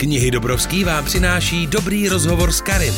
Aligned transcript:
Knihy 0.00 0.30
Dobrovský 0.30 0.84
vám 0.84 1.04
přináší 1.04 1.66
dobrý 1.66 2.08
rozhovor 2.08 2.52
s 2.52 2.60
Karin. 2.60 2.94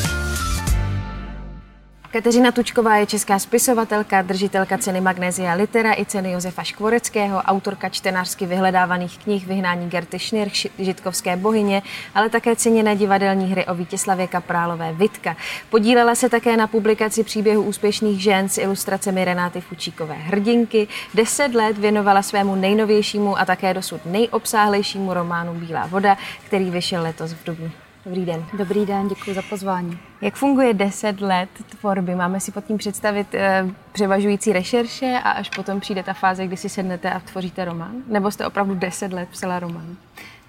Kateřina 2.12 2.52
Tučková 2.52 2.96
je 2.96 3.06
česká 3.06 3.38
spisovatelka, 3.38 4.22
držitelka 4.22 4.78
ceny 4.78 5.00
Magnézia 5.00 5.54
Litera 5.54 5.94
i 5.98 6.04
ceny 6.04 6.32
Josefa 6.32 6.62
Škvoreckého, 6.62 7.42
autorka 7.42 7.88
čtenářsky 7.88 8.46
vyhledávaných 8.46 9.18
knih 9.18 9.46
Vyhnání 9.46 9.90
Gerty 9.90 10.18
Schnirch, 10.18 10.52
Žitkovské 10.78 11.36
bohyně, 11.36 11.82
ale 12.14 12.28
také 12.30 12.56
ceněné 12.56 12.96
divadelní 12.96 13.46
hry 13.46 13.66
o 13.66 13.74
Vítěslavě 13.74 14.26
Kaprálové 14.26 14.92
Vitka. 14.92 15.36
Podílela 15.68 16.14
se 16.14 16.28
také 16.28 16.56
na 16.56 16.66
publikaci 16.66 17.24
příběhu 17.24 17.62
úspěšných 17.62 18.22
žen 18.22 18.48
s 18.48 18.58
ilustracemi 18.58 19.24
Renáty 19.24 19.60
Fučíkové 19.60 20.14
Hrdinky. 20.14 20.88
Deset 21.14 21.54
let 21.54 21.78
věnovala 21.78 22.22
svému 22.22 22.54
nejnovějšímu 22.54 23.38
a 23.38 23.44
také 23.44 23.74
dosud 23.74 24.00
nejobsáhlejšímu 24.06 25.14
románu 25.14 25.54
Bílá 25.54 25.86
voda, 25.86 26.16
který 26.46 26.70
vyšel 26.70 27.02
letos 27.02 27.32
v 27.32 27.44
dubnu. 27.44 27.70
Dobrý 28.04 28.26
den. 28.26 28.44
Dobrý 28.58 28.86
den, 28.86 29.08
děkuji 29.08 29.34
za 29.34 29.42
pozvání. 29.42 29.98
Jak 30.20 30.34
funguje 30.34 30.74
10 30.74 31.20
let 31.20 31.48
tvorby? 31.68 32.14
Máme 32.14 32.40
si 32.40 32.52
pod 32.52 32.64
tím 32.64 32.78
představit 32.78 33.34
e, 33.34 33.66
převažující 33.92 34.52
rešerše 34.52 35.20
a 35.24 35.30
až 35.30 35.50
potom 35.50 35.80
přijde 35.80 36.02
ta 36.02 36.12
fáze, 36.12 36.46
kdy 36.46 36.56
si 36.56 36.68
sednete 36.68 37.10
a 37.12 37.20
tvoříte 37.20 37.64
román? 37.64 37.92
Nebo 38.06 38.30
jste 38.30 38.46
opravdu 38.46 38.74
10 38.74 39.12
let 39.12 39.28
psala 39.28 39.58
román? 39.58 39.96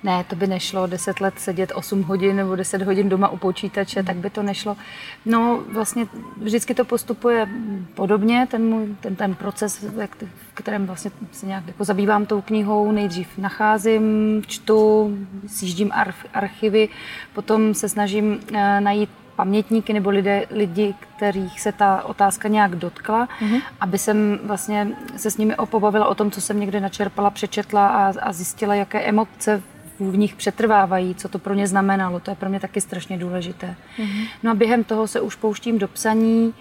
Ne, 0.04 0.23
to 0.23 0.36
by 0.36 0.48
nešlo 0.48 0.88
10 0.88 1.22
let 1.22 1.34
sedět 1.38 1.72
8 1.76 2.04
hodin 2.04 2.36
nebo 2.36 2.55
10 2.55 2.82
hodin 2.82 3.09
doma 3.09 3.30
u 3.30 3.38
počítače, 3.38 4.00
mm. 4.00 4.05
tak 4.05 4.16
by 4.16 4.30
to 4.30 4.44
nešlo. 4.44 4.78
No 5.26 5.64
vlastně 5.73 6.08
vždycky 6.38 6.73
to 6.73 6.86
postupuje 6.86 7.50
podobně, 7.94 8.48
ten, 8.52 8.70
můj, 8.70 8.95
ten, 9.02 9.16
ten 9.16 9.36
proces, 9.36 9.80
v 9.80 10.54
kterém 10.54 10.86
vlastně 10.86 11.12
se 11.32 11.45
nějak 11.45 11.68
jako 11.68 11.84
zabývám 11.84 12.26
tou 12.26 12.42
knihou, 12.42 12.92
nejdřív 12.92 13.38
nacházím, 13.38 14.04
čtu, 14.48 15.12
sjíždím 15.48 15.92
archivy, 16.34 16.90
potom 17.34 17.73
se 17.73 17.90
snažím 17.90 18.40
eh, 18.54 18.81
najít 18.81 19.09
pamětníky 19.36 19.94
nebo 19.94 20.09
lidé, 20.09 20.45
lidi, 20.50 20.95
kterých 21.16 21.62
se 21.62 21.72
ta 21.72 22.03
otázka 22.03 22.47
nějak 22.47 22.75
dotkla, 22.75 23.25
mm-hmm. 23.25 23.62
aby 23.80 23.97
jsem 23.97 24.40
vlastně 24.44 24.88
se 25.18 25.31
s 25.31 25.38
nimi 25.38 25.56
opobavila 25.56 26.08
o 26.08 26.16
tom, 26.16 26.31
co 26.31 26.42
jsem 26.42 26.59
někde 26.59 26.80
načerpala, 26.80 27.30
přečetla 27.30 27.88
a, 27.88 28.14
a 28.22 28.34
zjistila, 28.34 28.75
jaké 28.75 29.02
emoce 29.02 29.62
v 30.09 30.17
nich 30.17 30.35
přetrvávají, 30.35 31.16
co 31.16 31.30
to 31.30 31.39
pro 31.39 31.53
ně 31.53 31.67
znamenalo. 31.67 32.19
To 32.19 32.31
je 32.31 32.35
pro 32.35 32.49
mě 32.49 32.59
taky 32.59 32.81
strašně 32.81 33.17
důležité. 33.17 33.75
Mm-hmm. 33.97 34.27
No 34.44 34.52
a 34.52 34.53
během 34.53 34.83
toho 34.83 35.07
se 35.07 35.21
už 35.21 35.35
pouštím 35.35 35.80
do 35.80 35.88
psaní 35.88 36.53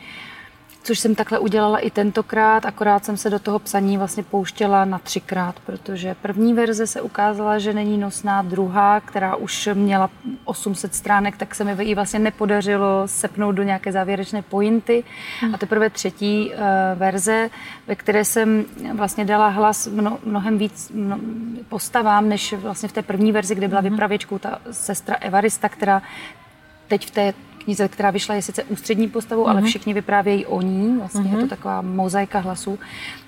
což 0.83 0.99
jsem 0.99 1.15
takhle 1.15 1.39
udělala 1.39 1.79
i 1.79 1.91
tentokrát, 1.91 2.67
akorát 2.67 3.05
jsem 3.05 3.17
se 3.17 3.31
do 3.31 3.39
toho 3.39 3.59
psaní 3.59 3.99
vlastně 3.99 4.23
pouštěla 4.23 4.85
na 4.85 4.99
třikrát, 4.99 5.61
protože 5.67 6.17
první 6.23 6.55
verze 6.55 6.87
se 6.87 7.01
ukázala, 7.01 7.59
že 7.59 7.73
není 7.73 7.99
nosná, 7.99 8.43
druhá, 8.43 9.01
která 9.01 9.37
už 9.37 9.69
měla 9.75 10.11
800 10.45 10.95
stránek, 10.95 11.37
tak 11.37 11.55
se 11.55 11.65
mi 11.65 11.85
ji 11.85 11.95
vlastně 11.95 12.19
nepodařilo 12.19 13.03
sepnout 13.07 13.55
do 13.55 13.63
nějaké 13.63 13.93
závěrečné 13.93 14.43
pointy. 14.43 15.05
A 15.55 15.59
teprve 15.59 15.91
třetí 15.91 16.51
uh, 16.51 16.59
verze, 16.95 17.51
ve 17.87 17.95
které 17.95 18.25
jsem 18.25 18.65
vlastně 18.95 19.25
dala 19.25 19.49
hlas 19.49 19.87
mno, 19.87 20.19
mnohem 20.25 20.59
víc 20.59 20.91
mno, 20.95 21.19
postavám, 21.69 22.29
než 22.29 22.53
vlastně 22.53 22.89
v 22.89 22.93
té 22.93 23.03
první 23.03 23.33
verzi, 23.33 23.55
kde 23.55 23.69
byla 23.69 23.81
mhm. 23.81 23.91
vypravěčkou 23.91 24.39
ta 24.39 24.59
sestra 24.71 25.15
Evarista, 25.15 25.69
která 25.69 26.03
teď 26.89 27.07
v 27.07 27.11
té 27.11 27.35
knize, 27.65 27.89
která 27.89 28.11
vyšla, 28.11 28.35
je 28.35 28.43
sice 28.43 28.65
ústřední 28.65 29.09
postavou, 29.09 29.45
mm-hmm. 29.45 29.51
ale 29.51 29.61
mhm. 29.61 29.69
všichni 29.69 29.95
vyprávějí 29.95 30.47
o 30.47 30.63
ní, 30.63 30.97
vlastně 30.99 31.21
mm-hmm. 31.21 31.25
je 31.25 31.37
to 31.37 31.39
mhm. 31.39 31.49
taková 31.49 31.83
mozaika 31.83 32.39
hlasů, 32.39 32.79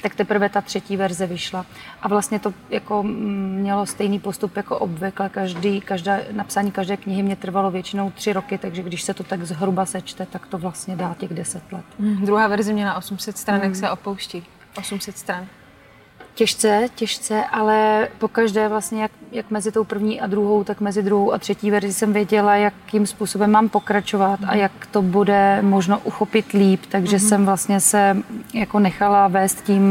tak 0.02 0.14
teprve 0.14 0.48
ta 0.48 0.60
třetí 0.60 0.96
verze 0.96 1.26
vyšla. 1.26 1.66
A 2.02 2.08
vlastně 2.08 2.38
to 2.38 2.54
jako 2.70 3.02
mm, 3.02 3.56
mělo 3.60 3.86
stejný 3.86 4.18
postup 4.18 4.56
jako 4.56 4.78
obvykle, 4.78 5.28
každý, 5.28 5.80
každá, 5.80 6.18
napsání 6.32 6.70
každé 6.70 6.96
knihy 6.96 7.22
mě 7.22 7.36
trvalo 7.36 7.70
většinou 7.70 8.10
tři 8.10 8.32
roky, 8.32 8.58
takže 8.58 8.82
když 8.82 9.02
se 9.02 9.14
to 9.14 9.22
tak 9.24 9.44
zhruba 9.44 9.86
sečte, 9.86 10.26
tak 10.26 10.46
to 10.46 10.58
vlastně 10.58 10.96
dá 10.96 11.14
těch 11.18 11.34
deset 11.34 11.72
let. 11.72 11.84
Mm, 11.98 12.24
druhá 12.24 12.48
verze 12.48 12.72
měla 12.72 12.94
800 12.94 13.38
stran, 13.38 13.60
mm. 13.66 13.74
se 13.74 13.90
opouští. 13.90 14.44
800 14.76 15.18
stran. 15.18 15.46
Těžce, 16.34 16.88
těžce, 16.94 17.44
ale 17.44 18.08
pokaždé 18.18 18.68
vlastně, 18.68 19.02
jak, 19.02 19.10
jak 19.32 19.50
mezi 19.50 19.72
tou 19.72 19.84
první 19.84 20.20
a 20.20 20.26
druhou, 20.26 20.64
tak 20.64 20.80
mezi 20.80 21.02
druhou 21.02 21.32
a 21.32 21.38
třetí 21.38 21.70
verzi 21.70 21.92
jsem 21.92 22.12
věděla, 22.12 22.56
jakým 22.56 23.06
způsobem 23.06 23.50
mám 23.50 23.68
pokračovat 23.68 24.40
mm. 24.40 24.50
a 24.50 24.54
jak 24.54 24.72
to 24.90 25.02
bude 25.02 25.58
možno 25.62 26.00
uchopit 26.04 26.52
líp, 26.52 26.80
takže 26.88 27.16
mm. 27.16 27.20
jsem 27.20 27.46
vlastně 27.46 27.80
se 27.80 28.16
jako 28.54 28.78
nechala 28.78 29.28
vést 29.28 29.64
tím 29.64 29.82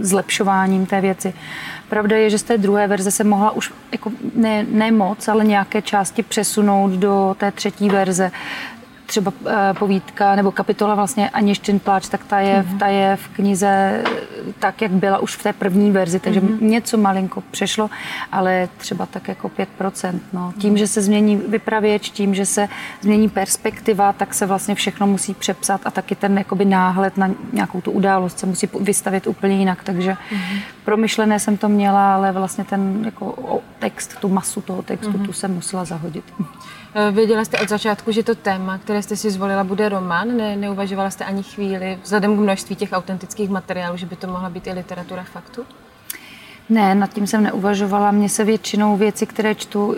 zlepšováním 0.00 0.86
té 0.86 1.00
věci. 1.00 1.34
Pravda 1.88 2.16
je, 2.16 2.30
že 2.30 2.38
z 2.38 2.42
té 2.42 2.58
druhé 2.58 2.86
verze 2.86 3.10
se 3.10 3.24
mohla 3.24 3.50
už 3.50 3.72
jako 3.92 4.12
ne, 4.34 4.66
ne 4.70 4.92
moc, 4.92 5.28
ale 5.28 5.44
nějaké 5.44 5.82
části 5.82 6.22
přesunout 6.22 6.90
do 6.90 7.36
té 7.38 7.52
třetí 7.52 7.88
verze 7.88 8.30
třeba 9.10 9.32
eh, 9.46 9.74
povídka 9.78 10.34
nebo 10.34 10.52
kapitola 10.52 10.94
vlastně 10.94 11.30
Aništin 11.30 11.78
pláč, 11.78 12.08
tak 12.08 12.24
ta 12.24 12.40
je, 12.40 12.62
mm-hmm. 12.62 12.78
ta 12.78 12.86
je 12.86 13.16
v 13.16 13.28
knize 13.28 14.02
tak, 14.58 14.82
jak 14.82 14.90
byla 14.90 15.18
už 15.18 15.36
v 15.36 15.42
té 15.42 15.52
první 15.52 15.90
verzi, 15.90 16.20
takže 16.20 16.40
mm-hmm. 16.40 16.62
něco 16.62 16.98
malinko 16.98 17.42
přešlo, 17.50 17.90
ale 18.32 18.68
třeba 18.76 19.06
tak 19.06 19.28
jako 19.28 19.48
5%. 19.48 20.20
No. 20.32 20.52
Tím, 20.58 20.74
mm-hmm. 20.74 20.78
že 20.78 20.86
se 20.86 21.02
změní 21.02 21.36
vypravěč, 21.36 22.10
tím, 22.10 22.34
že 22.34 22.46
se 22.46 22.68
změní 23.00 23.28
perspektiva, 23.28 24.12
tak 24.12 24.34
se 24.34 24.46
vlastně 24.46 24.74
všechno 24.74 25.06
musí 25.06 25.34
přepsat 25.34 25.80
a 25.84 25.90
taky 25.90 26.14
ten 26.14 26.38
jakoby 26.38 26.64
náhled 26.64 27.16
na 27.16 27.30
nějakou 27.52 27.80
tu 27.80 27.90
událost 27.90 28.38
se 28.38 28.46
musí 28.46 28.68
vystavit 28.80 29.26
úplně 29.26 29.56
jinak, 29.56 29.84
takže 29.84 30.12
mm-hmm. 30.12 30.60
Promyšlené 30.90 31.40
jsem 31.40 31.56
to 31.56 31.68
měla, 31.68 32.14
ale 32.14 32.32
vlastně 32.32 32.64
ten 32.64 33.02
jako 33.04 33.60
text, 33.78 34.16
tu 34.20 34.28
masu 34.28 34.60
toho 34.60 34.82
textu, 34.82 35.12
mm-hmm. 35.12 35.26
tu 35.26 35.32
jsem 35.32 35.54
musela 35.54 35.84
zahodit. 35.84 36.24
Eh, 36.94 37.10
věděla 37.10 37.44
jste 37.44 37.58
od 37.58 37.68
začátku, 37.68 38.12
že 38.12 38.22
to 38.22 38.34
téma, 38.34 38.78
které 38.78 39.02
jste 39.02 39.16
si 39.16 39.30
zvolila, 39.30 39.64
bude 39.64 39.88
román? 39.88 40.36
Ne, 40.36 40.56
neuvažovala 40.56 41.10
jste 41.10 41.24
ani 41.24 41.42
chvíli, 41.42 41.98
vzhledem 42.02 42.36
k 42.36 42.40
množství 42.40 42.76
těch 42.76 42.92
autentických 42.92 43.50
materiálů, 43.50 43.96
že 43.96 44.06
by 44.06 44.16
to 44.16 44.26
mohla 44.26 44.50
být 44.50 44.66
i 44.66 44.72
literatura 44.72 45.22
faktu? 45.22 45.62
Ne, 46.70 46.94
nad 46.94 47.12
tím 47.12 47.26
jsem 47.26 47.42
neuvažovala. 47.42 48.10
Mně 48.10 48.28
se 48.28 48.44
většinou 48.44 48.96
věci, 48.96 49.26
které 49.26 49.54
čtu, 49.54 49.96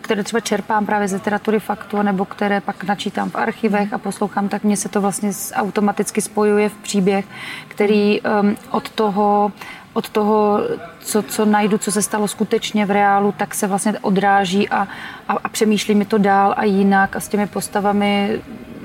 které 0.00 0.24
třeba 0.24 0.40
čerpám 0.40 0.86
právě 0.86 1.08
z 1.08 1.12
literatury 1.12 1.60
faktu, 1.60 2.02
nebo 2.02 2.24
které 2.24 2.60
pak 2.60 2.84
načítám 2.84 3.30
v 3.30 3.36
archivech 3.36 3.92
a 3.92 3.98
poslouchám, 3.98 4.48
tak 4.48 4.64
mně 4.64 4.76
se 4.76 4.88
to 4.88 5.00
vlastně 5.00 5.30
automaticky 5.54 6.20
spojuje 6.20 6.68
v 6.68 6.76
příběh, 6.76 7.24
který 7.68 8.20
um, 8.20 8.56
od 8.70 8.90
toho 8.90 9.52
od 9.96 10.08
toho, 10.08 10.60
co, 11.00 11.22
co 11.22 11.44
najdu, 11.44 11.78
co 11.78 11.92
se 11.92 12.02
stalo 12.02 12.28
skutečně 12.28 12.86
v 12.86 12.90
reálu, 12.90 13.32
tak 13.32 13.54
se 13.54 13.66
vlastně 13.66 13.98
odráží 14.00 14.68
a, 14.68 14.88
a, 15.28 15.32
a 15.44 15.48
přemýšlí 15.48 15.94
mi 15.94 16.04
to 16.04 16.18
dál 16.18 16.54
a 16.56 16.64
jinak 16.64 17.16
a 17.16 17.20
s 17.20 17.28
těmi 17.28 17.46
postavami 17.46 18.40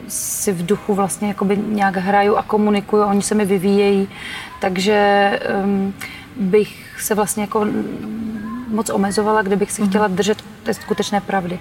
si 0.08 0.52
v 0.52 0.66
duchu 0.66 0.94
vlastně 0.94 1.28
jakoby 1.28 1.58
nějak 1.58 1.98
hraju 1.98 2.36
a 2.36 2.44
komunikuju, 2.44 3.04
oni 3.04 3.22
se 3.22 3.36
mi 3.36 3.46
vyvíjejí, 3.46 4.10
takže 4.60 5.40
um, 5.64 5.94
bych 6.36 6.96
se 7.00 7.16
vlastně 7.16 7.44
jako 7.44 7.68
moc 8.68 8.90
omezovala, 8.90 9.42
kdybych 9.42 9.72
se 9.72 9.82
mhm. 9.82 9.90
chtěla 9.90 10.08
držet 10.08 10.38
té 10.64 10.74
skutečné 10.74 11.22
pravdy. 11.22 11.60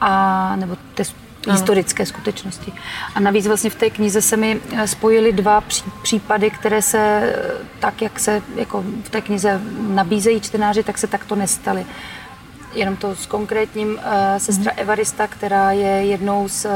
A, 0.00 0.56
nebo 0.56 0.76
té 0.94 1.04
historické 1.46 2.06
skutečnosti. 2.06 2.72
A 3.14 3.20
navíc 3.20 3.46
vlastně 3.46 3.70
v 3.70 3.74
té 3.74 3.90
knize 3.90 4.22
se 4.22 4.36
mi 4.36 4.60
eh, 4.76 4.86
spojily 4.86 5.32
dva 5.32 5.64
případy, 6.02 6.50
které 6.50 6.82
se 6.82 6.98
eh, 6.98 7.34
tak, 7.78 8.02
jak 8.02 8.20
se 8.20 8.42
jako 8.56 8.84
v 9.02 9.10
té 9.10 9.20
knize 9.20 9.60
nabízejí 9.88 10.40
čtenáři, 10.40 10.82
tak 10.82 10.98
se 10.98 11.06
takto 11.06 11.36
nestaly. 11.36 11.86
Jenom 12.74 12.96
to 12.96 13.16
s 13.16 13.26
konkrétním 13.26 13.88
uh, 13.88 13.98
sestra 14.38 14.72
mm. 14.72 14.78
Evarista, 14.80 15.26
která 15.26 15.72
je 15.72 15.88
jednou 15.88 16.48
z, 16.48 16.66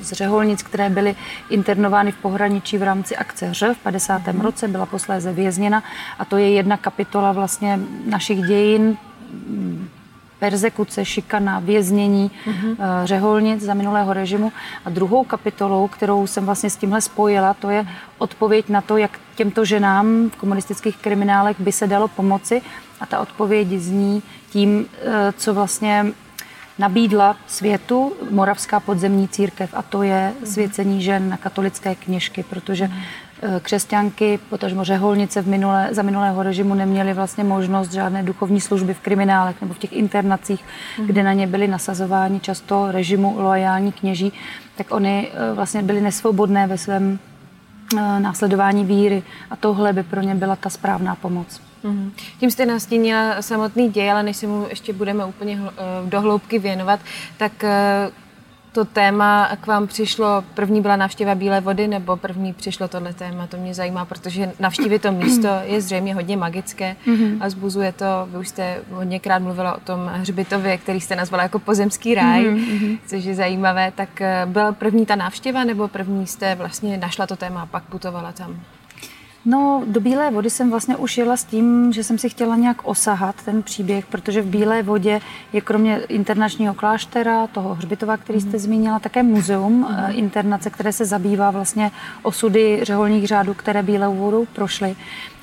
z 0.00 0.12
řeholnic, 0.12 0.62
které 0.62 0.90
byly 0.90 1.16
internovány 1.50 2.12
v 2.12 2.16
pohraničí 2.16 2.78
v 2.78 2.82
rámci 2.82 3.16
akce 3.16 3.54
Ř 3.54 3.74
v 3.74 3.78
50. 3.78 4.26
Mm. 4.26 4.40
roce, 4.40 4.68
byla 4.68 4.86
posléze 4.86 5.32
vězněna 5.32 5.82
a 6.18 6.24
to 6.24 6.36
je 6.36 6.50
jedna 6.50 6.76
kapitola 6.76 7.32
vlastně 7.32 7.80
našich 8.06 8.40
dějin 8.40 8.96
persekuce, 10.42 11.04
šikana, 11.04 11.60
věznění 11.60 12.30
mm-hmm. 12.30 12.76
řeholnic 13.04 13.62
za 13.62 13.74
minulého 13.74 14.12
režimu. 14.12 14.52
A 14.84 14.90
druhou 14.90 15.24
kapitolou, 15.24 15.88
kterou 15.88 16.26
jsem 16.26 16.46
vlastně 16.46 16.70
s 16.70 16.76
tímhle 16.76 17.00
spojila, 17.00 17.54
to 17.54 17.70
je 17.70 17.86
odpověď 18.18 18.68
na 18.68 18.80
to, 18.80 18.96
jak 18.96 19.20
těmto 19.34 19.64
ženám 19.64 20.30
v 20.30 20.36
komunistických 20.36 20.96
kriminálech 20.96 21.60
by 21.60 21.72
se 21.72 21.86
dalo 21.86 22.08
pomoci. 22.08 22.62
A 23.00 23.06
ta 23.06 23.20
odpověď 23.20 23.68
zní 23.68 24.22
tím, 24.50 24.86
eh, 25.02 25.32
co 25.36 25.54
vlastně 25.54 26.06
nabídla 26.78 27.36
světu 27.46 28.12
Moravská 28.30 28.80
podzemní 28.80 29.28
církev 29.28 29.70
a 29.74 29.82
to 29.82 30.02
je 30.02 30.32
mhm. 30.36 30.46
svěcení 30.46 31.02
žen 31.02 31.28
na 31.28 31.36
katolické 31.36 31.94
kněžky, 31.94 32.42
protože 32.42 32.88
mhm. 32.88 33.02
Eh, 33.44 33.60
křesťanky, 33.60 34.38
potažmo 34.48 34.84
řeholnice 34.84 35.42
v 35.42 35.48
minulé, 35.48 35.88
za 35.90 36.02
minulého 36.02 36.42
režimu 36.42 36.74
neměly 36.74 37.14
vlastně 37.14 37.44
možnost 37.44 37.92
žádné 37.92 38.22
duchovní 38.22 38.60
služby 38.60 38.94
v 38.94 39.00
kriminálech 39.00 39.60
nebo 39.60 39.74
v 39.74 39.78
těch 39.78 39.92
internacích, 39.92 40.64
mm. 40.98 41.06
kde 41.06 41.22
na 41.22 41.32
ně 41.32 41.46
byli 41.46 41.68
nasazováni 41.68 42.40
často 42.40 42.92
režimu 42.92 43.34
loajální 43.38 43.92
kněží, 43.92 44.32
tak 44.76 44.86
oni 44.90 45.28
eh, 45.32 45.54
vlastně 45.54 45.82
byli 45.82 46.00
nesvobodné 46.00 46.66
ve 46.66 46.78
svém 46.78 47.18
eh, 47.96 48.20
následování 48.20 48.84
víry 48.84 49.22
a 49.50 49.56
tohle 49.56 49.92
by 49.92 50.02
pro 50.02 50.20
ně 50.20 50.34
byla 50.34 50.56
ta 50.56 50.70
správná 50.70 51.14
pomoc. 51.14 51.71
Mm-hmm. 51.84 52.10
Tím 52.40 52.50
jste 52.50 52.66
nastínila 52.66 53.42
samotný 53.42 53.90
děj, 53.90 54.10
ale 54.10 54.22
než 54.22 54.36
se 54.36 54.46
mu 54.46 54.66
ještě 54.70 54.92
budeme 54.92 55.24
úplně 55.24 55.60
do 56.04 56.20
hloubky 56.20 56.58
věnovat, 56.58 57.00
tak 57.36 57.64
to 58.72 58.84
téma 58.84 59.56
k 59.60 59.66
vám 59.66 59.86
přišlo, 59.86 60.44
první 60.54 60.80
byla 60.80 60.96
návštěva 60.96 61.34
Bílé 61.34 61.60
vody, 61.60 61.88
nebo 61.88 62.16
první 62.16 62.52
přišlo 62.52 62.88
tohle 62.88 63.12
téma? 63.12 63.46
To 63.46 63.56
mě 63.56 63.74
zajímá, 63.74 64.04
protože 64.04 64.52
navštívit 64.60 65.02
to 65.02 65.12
místo 65.12 65.48
je 65.64 65.80
zřejmě 65.80 66.14
hodně 66.14 66.36
magické 66.36 66.96
a 67.40 67.50
zbuzuje 67.50 67.92
to, 67.92 68.04
vy 68.26 68.38
už 68.38 68.48
jste 68.48 68.76
hodněkrát 68.90 69.42
mluvila 69.42 69.76
o 69.76 69.80
tom 69.80 70.10
hřbitově, 70.14 70.78
který 70.78 71.00
jste 71.00 71.16
nazvala 71.16 71.42
jako 71.42 71.58
pozemský 71.58 72.14
ráj, 72.14 72.44
mm-hmm. 72.44 72.98
což 73.06 73.24
je 73.24 73.34
zajímavé. 73.34 73.92
Tak 73.94 74.20
eh, 74.20 74.42
byla 74.46 74.72
první 74.72 75.06
ta 75.06 75.16
návštěva, 75.16 75.64
nebo 75.64 75.88
první 75.88 76.26
jste 76.26 76.54
vlastně 76.54 76.98
našla 76.98 77.26
to 77.26 77.36
téma 77.36 77.62
a 77.62 77.66
pak 77.66 77.84
putovala 77.84 78.32
tam? 78.32 78.60
No, 79.44 79.82
do 79.86 80.00
Bílé 80.00 80.30
vody 80.30 80.50
jsem 80.50 80.70
vlastně 80.70 80.96
už 80.96 81.18
jela 81.18 81.36
s 81.36 81.44
tím, 81.44 81.92
že 81.92 82.04
jsem 82.04 82.18
si 82.18 82.28
chtěla 82.28 82.56
nějak 82.56 82.76
osahat 82.84 83.42
ten 83.44 83.62
příběh, 83.62 84.06
protože 84.06 84.42
v 84.42 84.46
Bílé 84.46 84.82
vodě 84.82 85.20
je 85.52 85.60
kromě 85.60 86.00
internačního 86.08 86.74
kláštera, 86.74 87.46
toho 87.46 87.74
hřbitova, 87.74 88.16
který 88.16 88.40
jste 88.40 88.50
mhm. 88.50 88.58
zmínila, 88.58 88.98
také 88.98 89.22
muzeum 89.22 89.72
mm. 89.72 89.96
internace, 90.10 90.70
které 90.70 90.92
se 90.92 91.04
zabývá 91.04 91.50
vlastně 91.50 91.90
osudy 92.22 92.80
řeholních 92.82 93.26
řádů, 93.26 93.54
které 93.54 93.82
Bílou 93.82 94.14
vodu 94.14 94.46
prošly. 94.52 94.96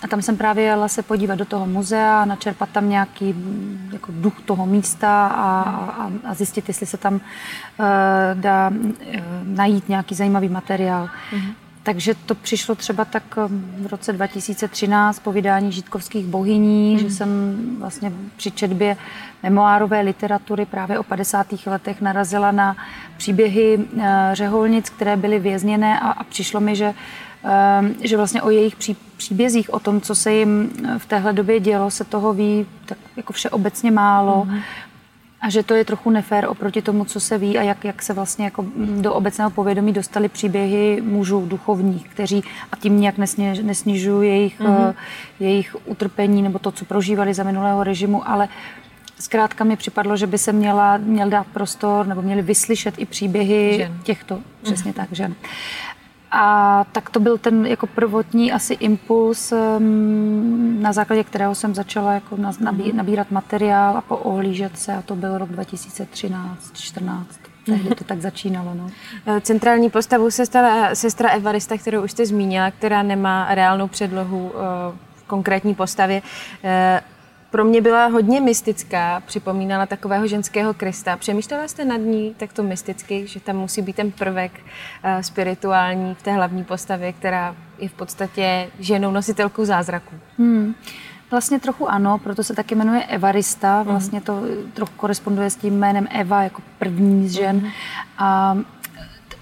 A 0.03 0.07
tam 0.07 0.21
jsem 0.21 0.37
právě 0.37 0.63
jela 0.63 0.87
se 0.87 1.03
podívat 1.03 1.35
do 1.35 1.45
toho 1.45 1.65
muzea, 1.65 2.25
načerpat 2.25 2.69
tam 2.69 2.89
nějaký 2.89 3.33
mm, 3.33 3.89
jako 3.93 4.11
duch 4.15 4.41
toho 4.45 4.65
místa 4.65 5.27
a, 5.27 5.61
a, 5.61 6.11
a 6.23 6.33
zjistit, 6.33 6.67
jestli 6.67 6.85
se 6.85 6.97
tam 6.97 7.13
uh, 7.13 7.21
dá 8.33 8.69
uh, 8.69 9.21
najít 9.43 9.89
nějaký 9.89 10.15
zajímavý 10.15 10.49
materiál. 10.49 11.09
Mm. 11.33 11.68
Takže 11.89 12.15
to 12.25 12.35
přišlo 12.35 12.75
třeba 12.75 13.05
tak 13.05 13.23
um, 13.37 13.73
v 13.77 13.87
roce 13.87 14.13
2013 14.13 15.19
po 15.19 15.31
vydání 15.31 15.71
Žítkovských 15.71 16.25
bohyní, 16.25 16.93
mm. 16.93 16.99
že 16.99 17.11
jsem 17.11 17.57
vlastně 17.79 18.11
při 18.37 18.51
četbě 18.51 18.97
memoárové 19.43 20.01
literatury 20.01 20.65
právě 20.65 20.99
o 20.99 21.03
50. 21.03 21.47
letech 21.65 22.01
narazila 22.01 22.51
na 22.51 22.75
příběhy 23.17 23.77
uh, 23.77 24.03
řeholnic, 24.33 24.89
které 24.89 25.17
byly 25.17 25.39
vězněné 25.39 25.99
a, 25.99 26.09
a 26.09 26.23
přišlo 26.23 26.59
mi, 26.59 26.75
že, 26.75 26.93
um, 27.79 27.95
že 28.01 28.17
vlastně 28.17 28.41
o 28.41 28.49
jejich 28.49 28.75
pří, 28.75 28.97
příbězích, 29.17 29.73
o 29.73 29.79
tom, 29.79 30.01
co 30.01 30.15
se 30.15 30.33
jim 30.33 30.71
v 30.97 31.05
téhle 31.05 31.33
době 31.33 31.59
dělo, 31.59 31.91
se 31.91 32.03
toho 32.03 32.33
ví 32.33 32.65
tak 32.85 32.97
jako 33.17 33.33
všeobecně 33.33 33.91
málo. 33.91 34.45
Mm. 34.45 34.59
A 35.41 35.49
že 35.49 35.63
to 35.63 35.73
je 35.73 35.85
trochu 35.85 36.09
nefér 36.09 36.45
oproti 36.49 36.81
tomu, 36.81 37.05
co 37.05 37.19
se 37.19 37.37
ví 37.37 37.57
a 37.57 37.61
jak, 37.61 37.85
jak 37.85 38.01
se 38.01 38.13
vlastně 38.13 38.45
jako 38.45 38.65
do 39.01 39.13
obecného 39.13 39.49
povědomí 39.49 39.93
dostali 39.93 40.29
příběhy 40.29 41.01
mužů 41.01 41.45
duchovních, 41.45 42.09
kteří 42.09 42.43
a 42.71 42.75
tím 42.75 43.01
nějak 43.01 43.17
nesně, 43.17 43.63
nesnižují 43.63 44.29
jejich, 44.29 44.59
mm-hmm. 44.59 44.87
uh, 44.89 44.93
jejich 45.39 45.75
utrpení 45.85 46.41
nebo 46.41 46.59
to, 46.59 46.71
co 46.71 46.85
prožívali 46.85 47.33
za 47.33 47.43
minulého 47.43 47.83
režimu, 47.83 48.29
ale 48.29 48.47
zkrátka 49.19 49.63
mi 49.63 49.75
připadlo, 49.75 50.17
že 50.17 50.27
by 50.27 50.37
se 50.37 50.51
měla, 50.51 50.97
měl 50.97 51.29
dát 51.29 51.47
prostor 51.47 52.07
nebo 52.07 52.21
měli 52.21 52.41
vyslyšet 52.41 52.95
i 52.97 53.05
příběhy 53.05 53.77
žen. 53.77 53.99
těchto, 54.03 54.39
přesně 54.61 54.91
mm-hmm. 54.91 54.95
tak, 54.95 55.09
žen. 55.11 55.35
A 56.31 56.85
tak 56.91 57.09
to 57.09 57.19
byl 57.19 57.37
ten 57.37 57.65
jako 57.65 57.87
prvotní 57.87 58.51
asi 58.51 58.73
impuls, 58.73 59.53
na 60.79 60.93
základě 60.93 61.23
kterého 61.23 61.55
jsem 61.55 61.75
začala 61.75 62.13
jako 62.13 62.37
mhm. 62.37 62.53
nabírat 62.93 63.31
materiál 63.31 63.97
a 63.97 64.01
poohlížet 64.01 64.79
se 64.79 64.93
a 64.93 65.01
to 65.01 65.15
byl 65.15 65.37
rok 65.37 65.49
2013, 65.49 66.77
14. 66.77 67.39
Tehdy 67.65 67.95
to 67.95 68.03
tak 68.03 68.21
začínalo. 68.21 68.73
No. 68.73 68.89
Eh, 69.25 69.41
centrální 69.41 69.89
postavu 69.89 70.31
se 70.31 70.45
stala 70.45 70.95
sestra 70.95 71.29
Evarista, 71.29 71.77
kterou 71.77 72.03
už 72.03 72.11
jste 72.11 72.25
zmínila, 72.25 72.71
která 72.71 73.03
nemá 73.03 73.55
reálnou 73.55 73.87
předlohu 73.87 74.51
eh, 74.55 74.59
v 75.15 75.23
konkrétní 75.23 75.75
postavě. 75.75 76.21
Eh, 77.49 77.51
pro 77.51 77.63
mě 77.63 77.81
byla 77.81 78.05
hodně 78.05 78.41
mystická, 78.41 79.23
připomínala 79.25 79.85
takového 79.85 80.27
ženského 80.27 80.73
Krista. 80.73 81.17
Přemýšlela 81.17 81.67
jste 81.67 81.85
nad 81.85 81.97
ní 81.97 82.35
takto 82.37 82.63
mysticky, 82.63 83.27
že 83.27 83.39
tam 83.39 83.55
musí 83.55 83.81
být 83.81 83.95
ten 83.95 84.11
prvek 84.11 84.51
uh, 84.53 85.21
spirituální 85.21 86.15
v 86.15 86.21
té 86.21 86.31
hlavní 86.31 86.63
postavě, 86.63 87.13
která 87.13 87.55
je 87.79 87.89
v 87.89 87.93
podstatě 87.93 88.67
ženou 88.79 89.11
nositelkou 89.11 89.65
zázraku? 89.65 90.15
Hmm. 90.37 90.75
Vlastně 91.31 91.59
trochu 91.59 91.89
ano, 91.89 92.17
proto 92.17 92.43
se 92.43 92.53
taky 92.53 92.75
jmenuje 92.75 93.03
Evarista. 93.03 93.75
Hmm. 93.75 93.91
Vlastně 93.91 94.21
to 94.21 94.41
trochu 94.73 94.93
koresponduje 94.97 95.49
s 95.49 95.55
tím 95.55 95.79
jménem 95.79 96.07
Eva 96.11 96.43
jako 96.43 96.61
první 96.79 97.27
z 97.27 97.31
žen. 97.31 97.55
Mm. 97.55 97.69
A 98.17 98.57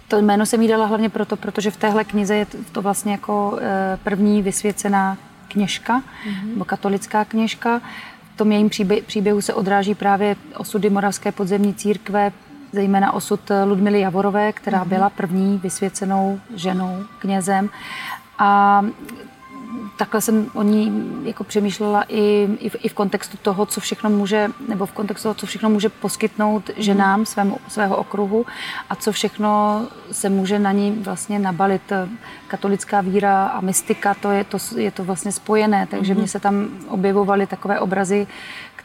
to 0.08 0.18
jméno 0.18 0.46
jsem 0.46 0.62
jí 0.62 0.68
dala 0.68 0.86
hlavně 0.86 1.10
proto, 1.10 1.38
protože 1.38 1.72
v 1.72 1.78
téhle 1.78 2.04
knize 2.04 2.36
je 2.36 2.48
to 2.72 2.82
vlastně 2.82 3.12
jako 3.12 3.58
eh, 3.62 4.00
první 4.04 4.42
vysvěcená 4.42 5.18
kněžka, 5.48 6.00
mm-hmm. 6.00 6.50
nebo 6.54 6.66
katolická 6.66 7.26
kněžka. 7.26 7.82
V 8.34 8.38
tom 8.38 8.52
jejím 8.52 8.70
příběhu 9.06 9.42
se 9.42 9.54
odráží 9.54 9.96
právě 9.96 10.36
osudy 10.58 10.90
Moravské 10.90 11.32
podzemní 11.32 11.74
církve, 11.74 12.32
zejména 12.72 13.14
osud 13.14 13.40
Ludmily 13.66 14.00
Javorové, 14.00 14.54
která 14.54 14.84
mm-hmm. 14.84 14.88
byla 14.88 15.10
první 15.10 15.58
vysvěcenou 15.58 16.40
ženou, 16.56 17.04
knězem. 17.20 17.70
A 18.40 18.82
takhle 19.98 20.22
jsem 20.22 20.46
o 20.54 20.64
ní 20.64 20.92
jako 21.24 21.44
přemýšlela 21.44 22.04
i, 22.08 22.48
i, 22.60 22.70
v, 22.70 22.76
i 22.84 22.90
v 22.90 22.94
kontextu 22.94 23.38
toho, 23.42 23.66
co 23.66 23.82
všechno 23.82 24.10
může, 24.10 24.50
nebo 24.68 24.86
v 24.86 24.92
kontextu 24.92 25.24
toho, 25.24 25.36
co 25.36 25.46
všechno 25.46 25.70
může 25.70 25.90
poskytnout 25.90 26.70
ženám 26.78 27.26
svému, 27.26 27.58
svého 27.68 27.98
okruhu 27.98 28.46
a 28.90 28.96
co 28.96 29.12
všechno 29.12 29.82
se 30.12 30.30
může 30.30 30.60
na 30.60 30.72
ní 30.72 30.92
vlastně 30.92 31.40
nabalit. 31.40 31.94
Katolická 32.48 33.02
víra 33.02 33.48
a 33.48 33.62
mystika, 33.62 34.14
to 34.14 34.32
je 34.32 34.44
to, 34.44 34.58
je 34.76 34.92
to 34.92 35.04
vlastně 35.04 35.32
spojené, 35.32 35.88
takže 35.92 36.14
mm-hmm. 36.14 36.18
mně 36.18 36.28
se 36.28 36.40
tam 36.40 36.70
objevovaly 36.88 37.48
takové 37.48 37.80
obrazy, 37.80 38.28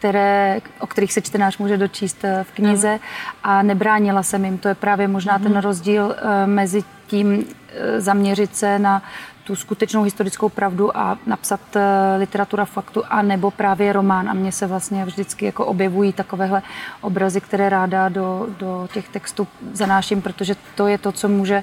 které, 0.03 0.61
o 0.79 0.87
kterých 0.87 1.13
se 1.13 1.21
čtenář 1.21 1.59
může 1.59 1.77
dočíst 1.77 2.23
v 2.43 2.53
knize 2.53 2.99
a 3.43 3.63
nebránila 3.63 4.23
jsem 4.23 4.45
jim. 4.45 4.59
To 4.59 4.69
je 4.69 4.75
právě 4.75 5.09
možná 5.09 5.39
ten 5.39 5.57
rozdíl 5.57 6.15
eh, 6.19 6.47
mezi 6.47 6.85
tím 7.07 7.45
eh, 7.45 8.01
zaměřit 8.01 8.57
se 8.57 8.79
na 8.79 9.03
tu 9.45 9.57
skutečnou 9.57 10.03
historickou 10.03 10.49
pravdu 10.49 10.97
a 10.97 11.19
napsat 11.27 11.61
literatura 12.19 12.65
faktu 12.65 13.03
a 13.09 13.23
nebo 13.23 13.51
právě 13.51 13.93
román. 13.93 14.31
A 14.31 14.35
mně 14.35 14.53
se 14.53 14.67
vlastně 14.67 15.05
vždycky 15.05 15.45
jako 15.45 15.67
objevují 15.67 16.13
takovéhle 16.13 16.63
obrazy, 17.01 17.41
které 17.41 17.69
ráda 17.69 18.09
do, 18.09 18.47
do 18.59 18.89
těch 18.93 19.09
textů 19.09 19.49
zanáším, 19.73 20.23
protože 20.23 20.55
to 20.75 20.87
je 20.87 20.99
to, 20.99 21.13
co 21.13 21.29
může, 21.29 21.63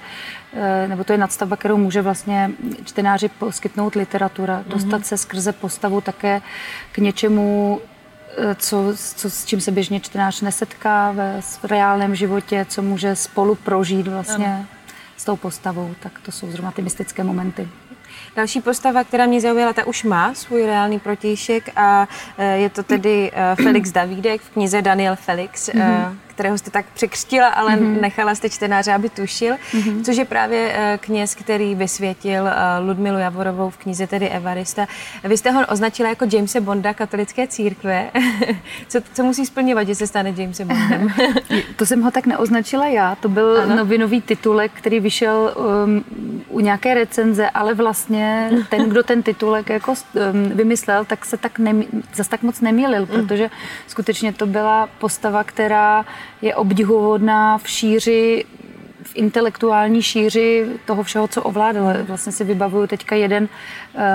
nebo 0.88 1.04
to 1.04 1.14
je 1.14 1.18
nadstavba, 1.18 1.56
kterou 1.56 1.78
může 1.78 2.02
vlastně 2.02 2.52
čtenáři 2.84 3.30
poskytnout 3.30 3.96
literatura. 3.96 4.64
Dostat 4.68 5.06
se 5.06 5.18
skrze 5.18 5.54
postavu 5.54 6.02
také 6.02 6.42
k 6.92 6.98
něčemu, 6.98 7.80
eh, 7.84 7.89
co, 8.56 8.94
co, 9.16 9.30
s 9.30 9.46
čím 9.46 9.62
se 9.62 9.72
běžně 9.72 10.00
čtenář 10.00 10.42
nesetká 10.42 11.12
ve 11.12 11.42
reálném 11.64 12.16
životě, 12.16 12.66
co 12.70 12.82
může 12.82 13.16
spolu 13.16 13.56
prožít 13.56 14.08
vlastně. 14.08 14.46
Ano 14.46 14.66
s 15.20 15.26
tou 15.26 15.36
postavou, 15.36 15.96
tak 16.00 16.20
to 16.20 16.32
jsou 16.32 16.52
zrovna 16.52 16.72
ty 16.72 16.82
mystické 16.82 17.24
momenty. 17.24 17.68
Další 18.36 18.62
postava, 18.62 19.04
která 19.04 19.26
mě 19.26 19.42
zaujala, 19.42 19.74
ta 19.74 19.88
už 19.88 20.04
má 20.04 20.34
svůj 20.34 20.66
reálný 20.66 21.00
protějšek 21.00 21.70
a 21.76 22.08
e, 22.38 22.58
je 22.58 22.70
to 22.70 22.84
tedy 22.84 23.32
e, 23.34 23.56
Felix 23.56 23.92
Davídek 23.92 24.42
v 24.42 24.50
knize 24.50 24.82
Daniel 24.82 25.16
Felix. 25.16 25.70
Mm-hmm 25.70 26.16
kterého 26.40 26.58
jste 26.58 26.72
tak 26.72 26.86
překřtila, 26.94 27.48
ale 27.48 27.76
mm-hmm. 27.76 28.02
nechala 28.02 28.36
jste 28.36 28.50
čtenáře, 28.50 28.94
aby 28.94 29.10
tušil, 29.10 29.56
mm-hmm. 29.56 30.04
což 30.04 30.18
je 30.18 30.26
právě 30.26 30.72
eh, 30.74 31.00
kněz, 31.02 31.36
který 31.36 31.76
vysvětil 31.76 32.48
eh, 32.48 32.54
Ludmilu 32.80 33.18
Javorovou 33.18 33.70
v 33.70 33.78
knize 33.78 34.08
tedy 34.08 34.30
Evarista. 34.30 34.88
Vy 35.24 35.38
jste 35.38 35.52
ho 35.52 35.66
označila 35.66 36.10
jako 36.10 36.26
Jamese 36.32 36.62
Bonda 36.62 36.94
katolické 36.94 37.48
církve. 37.48 38.12
co, 38.88 39.00
co 39.14 39.24
musí 39.24 39.46
splňovat, 39.46 39.88
že 39.88 39.96
se 39.96 40.08
stane 40.08 40.34
Jamesem 40.38 40.68
Bondem? 40.68 41.08
to 41.76 41.86
jsem 41.86 42.02
ho 42.02 42.12
tak 42.12 42.26
neoznačila 42.26 42.88
já, 42.88 43.16
to 43.16 43.30
byl 43.30 43.62
ano. 43.62 43.76
novinový 43.76 44.22
titulek, 44.22 44.72
který 44.74 45.00
vyšel 45.00 45.56
um, 45.86 46.04
u 46.50 46.60
nějaké 46.60 46.94
recenze, 46.94 47.50
ale 47.50 47.74
vlastně 47.74 48.52
ten, 48.70 48.90
kdo 48.90 49.04
ten 49.04 49.24
titulek 49.24 49.70
jako 49.70 49.92
um, 49.92 50.50
vymyslel, 50.50 51.06
tak 51.06 51.26
se 51.26 51.38
tak 51.38 51.60
nemí, 51.60 51.88
zas 52.14 52.28
tak 52.28 52.42
moc 52.42 52.62
nemýlil, 52.62 53.02
mm. 53.02 53.08
protože 53.08 53.50
skutečně 53.88 54.34
to 54.34 54.46
byla 54.46 54.90
postava, 55.00 55.44
která 55.50 56.06
je 56.42 56.56
obdivuhodná 56.56 57.58
v 57.58 57.70
šíři 57.70 58.46
v 59.04 59.16
intelektuální 59.16 60.02
šíři 60.02 60.66
toho 60.86 61.04
všeho, 61.04 61.28
co 61.28 61.44
ovládal. 61.44 61.94
Vlastně 62.04 62.32
si 62.32 62.44
vybavuju 62.44 62.88
teďka 62.88 63.16
jeden, 63.16 63.48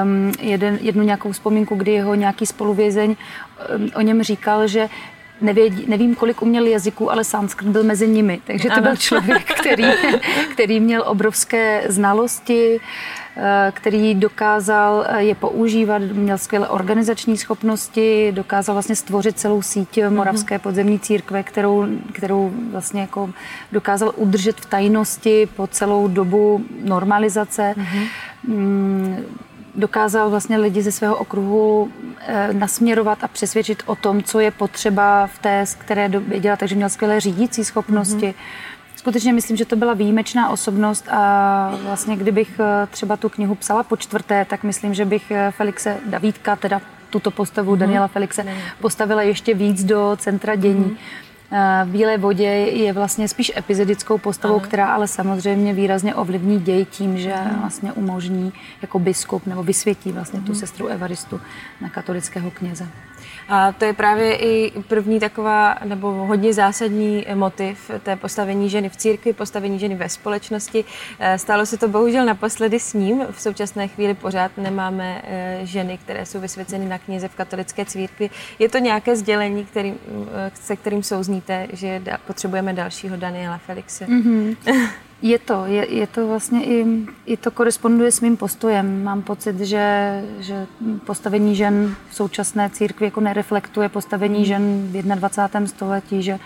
um, 0.03 0.33
jeden, 0.41 0.79
jednu 0.81 1.03
nějakou 1.03 1.33
vzpomínku, 1.33 1.75
kdy 1.75 1.93
jeho 1.93 2.15
nějaký 2.15 2.47
spoluvězeň 2.47 3.17
um, 3.77 3.91
o 3.95 4.01
něm 4.01 4.23
říkal, 4.23 4.69
že 4.69 4.89
Nevědí, 5.41 5.85
nevím, 5.89 6.15
kolik 6.15 6.43
uměl 6.43 6.67
jazyků, 6.67 7.13
ale 7.13 7.25
sanskrt 7.25 7.67
byl 7.67 7.83
mezi 7.83 8.09
nimi. 8.09 8.41
Takže 8.47 8.69
to 8.71 8.81
byl 8.81 8.97
člověk, 8.97 9.55
který, 9.61 9.85
který 10.53 10.81
měl 10.81 11.05
obrovské 11.07 11.85
znalosti, 11.89 12.81
Eh, 12.81 13.24
který 13.71 14.15
dokázal 14.15 15.05
eh, 15.09 15.23
je 15.23 15.35
používat, 15.35 16.03
měl 16.03 16.39
skvělé 16.39 16.69
organizační 16.69 17.37
schopnosti, 17.37 18.33
dokázal 18.33 18.75
vlastně 18.75 18.97
stvořit 18.97 19.39
celou 19.39 19.63
síť 19.63 19.99
mhm. 20.03 20.15
Moravské 20.15 20.59
podzemní 20.59 21.01
církve, 21.01 21.43
kterou, 21.43 21.87
kterou 22.13 22.53
vlastně 22.73 23.01
jako 23.01 23.31
dokázal 23.73 24.13
udržet 24.17 24.61
v 24.61 24.67
tajnosti 24.67 25.49
po 25.57 25.67
celou 25.67 26.09
dobu 26.09 26.65
normalizace. 26.85 27.75
Mm-hmm 27.77 29.25
dokázal 29.75 30.31
vlastně 30.31 30.57
lidi 30.57 30.83
ze 30.83 30.93
svého 30.93 31.17
okruhu 31.17 31.91
e, 32.21 32.53
nasměrovat 32.53 33.25
a 33.25 33.29
přesvědčit 33.29 33.83
o 33.87 33.95
tom, 33.95 34.23
co 34.23 34.41
je 34.41 34.51
potřeba 34.51 35.27
v 35.27 35.39
té, 35.39 35.65
které 35.79 36.09
době 36.09 36.41
dělat, 36.41 36.59
takže 36.59 36.75
měl 36.75 36.89
skvělé 36.89 37.21
řídící 37.21 37.65
schopnosti. 37.65 38.27
Mm-hmm. 38.27 38.84
Skutečně 39.05 39.33
myslím, 39.33 39.57
že 39.57 39.65
to 39.65 39.77
byla 39.77 39.95
výjimečná 39.95 40.49
osobnost 40.49 41.09
a 41.09 41.79
vlastně 41.83 42.17
kdybych 42.17 42.61
eh, 42.61 42.87
třeba 42.91 43.17
tu 43.17 43.29
knihu 43.29 43.55
psala 43.55 43.83
po 43.83 43.97
čtvrté, 43.97 44.45
tak 44.45 44.63
myslím, 44.63 44.95
že 44.95 45.05
bych 45.05 45.33
Felixe 45.51 45.97
Davídka, 46.07 46.57
teda 46.57 46.81
tuto 47.11 47.31
postavu 47.31 47.75
mm-hmm. 47.75 47.79
Daniela 47.79 48.09
Felixe, 48.09 48.47
postavila 48.81 49.23
ještě 49.23 49.55
víc 49.55 49.85
do 49.85 50.17
centra 50.21 50.57
dění. 50.57 50.85
Mm-hmm 50.85 51.25
v 51.85 51.89
Bílé 51.89 52.19
vodě 52.19 52.45
je 52.45 52.93
vlastně 52.93 53.29
spíš 53.29 53.53
epizodickou 53.57 54.19
postavou, 54.19 54.55
ano. 54.55 54.65
která 54.65 54.87
ale 54.95 55.09
samozřejmě 55.09 55.73
výrazně 55.73 56.15
ovlivní 56.15 56.61
děj 56.61 56.85
tím, 56.85 57.19
že 57.19 57.35
vlastně 57.61 57.93
umožní 57.93 58.53
jako 58.83 58.99
biskup 58.99 59.47
nebo 59.47 59.63
vysvětí 59.63 60.13
vlastně 60.13 60.41
tu 60.41 60.55
sestru 60.55 60.87
Evaristu 60.87 61.41
na 61.81 61.89
katolického 61.89 62.51
kněze. 62.51 62.89
A 63.49 63.73
to 63.73 63.85
je 63.85 63.93
právě 63.93 64.37
i 64.37 64.73
první 64.89 65.21
taková, 65.21 65.79
nebo 65.85 66.13
hodně 66.13 66.53
zásadní 66.53 67.27
motiv 67.35 67.91
té 68.03 68.17
postavení 68.17 68.71
ženy 68.71 68.89
v 68.89 68.97
církvi, 68.97 69.33
postavení 69.33 69.79
ženy 69.79 69.95
ve 69.95 70.09
společnosti. 70.09 70.85
Eh, 71.19 71.39
stalo 71.39 71.67
se 71.67 71.79
to 71.79 71.89
bohužel 71.89 72.27
naposledy 72.27 72.81
s 72.81 72.95
ním. 72.95 73.27
V 73.31 73.41
současné 73.41 73.89
chvíli 73.89 74.15
pořád 74.15 74.57
nemáme 74.57 75.23
eh, 75.25 75.61
ženy, 75.63 75.99
které 75.99 76.27
jsou 76.27 76.41
vysvěceny 76.41 76.87
na 76.87 76.99
kněze 76.99 77.29
v 77.29 77.35
katolické 77.35 77.85
církvi. 77.85 78.31
Je 78.59 78.69
to 78.69 78.79
nějaké 78.79 79.17
sdělení, 79.17 79.65
který, 79.65 79.95
eh, 79.95 80.51
se 80.55 80.77
kterým 80.77 81.03
souzníte, 81.03 81.67
že 81.73 82.03
potřebujeme 82.27 82.73
dalšího 82.73 83.17
Daniela 83.17 83.59
Felixe? 83.59 84.07
Mm-hmm. 84.07 84.57
Je 85.25 85.39
to, 85.39 85.67
je, 85.67 85.95
je 85.95 86.07
to 86.07 86.27
vlastně 86.27 86.65
i, 86.65 86.87
i 87.27 87.37
to 87.37 87.51
koresponduje 87.51 88.13
s 88.13 88.21
mým 88.21 88.37
postojem. 88.37 89.05
Mám 89.05 89.23
pocit, 89.23 89.61
že, 89.61 90.21
že 90.41 90.67
postavení 91.07 91.57
žen 91.57 91.95
v 92.11 92.15
současné 92.15 92.71
církvi 92.71 93.07
jako 93.07 93.21
nereflektuje 93.21 93.89
postavení 93.89 94.45
žen 94.45 94.89
v 94.89 95.03
21. 95.03 95.67
století, 95.67 96.23
že 96.23 96.39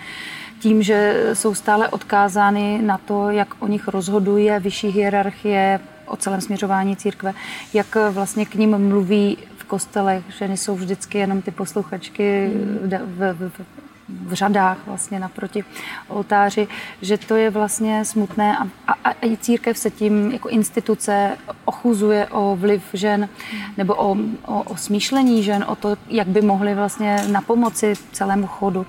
tím, 0.60 0.82
že 0.82 1.30
jsou 1.32 1.54
stále 1.54 1.88
odkázány 1.88 2.82
na 2.82 2.98
to, 2.98 3.30
jak 3.30 3.48
o 3.58 3.66
nich 3.66 3.88
rozhoduje 3.88 4.60
vyšší 4.60 4.88
hierarchie 4.88 5.80
o 6.06 6.16
celém 6.16 6.40
směřování 6.40 6.96
církve, 6.96 7.34
jak 7.74 7.96
vlastně 8.10 8.46
k 8.46 8.54
ním 8.54 8.78
mluví 8.78 9.38
v 9.56 9.64
kostelech. 9.64 10.24
Ženy 10.38 10.56
jsou 10.56 10.74
vždycky 10.74 11.18
jenom 11.18 11.42
ty 11.42 11.50
posluchačky 11.50 12.50
v, 12.82 13.34
v, 13.34 13.48
v, 13.48 13.87
v 14.08 14.32
řadách 14.32 14.78
vlastně 14.86 15.20
naproti 15.20 15.64
oltáři, 16.08 16.68
že 17.02 17.18
to 17.18 17.36
je 17.36 17.50
vlastně 17.50 18.04
smutné 18.04 18.58
a, 18.58 18.66
a, 18.86 18.92
a 19.04 19.26
i 19.26 19.36
církev 19.36 19.78
se 19.78 19.90
tím 19.90 20.32
jako 20.32 20.48
instituce 20.48 21.38
ochuzuje 21.64 22.26
o 22.26 22.56
vliv 22.56 22.82
žen 22.92 23.28
nebo 23.76 23.94
o, 23.94 24.16
o, 24.46 24.62
o 24.62 24.76
smýšlení 24.76 25.42
žen, 25.42 25.64
o 25.68 25.76
to, 25.76 25.96
jak 26.08 26.28
by 26.28 26.42
mohly 26.42 26.74
vlastně 26.74 27.24
na 27.30 27.40
pomoci 27.40 27.94
celému 28.12 28.46
chodu 28.46 28.86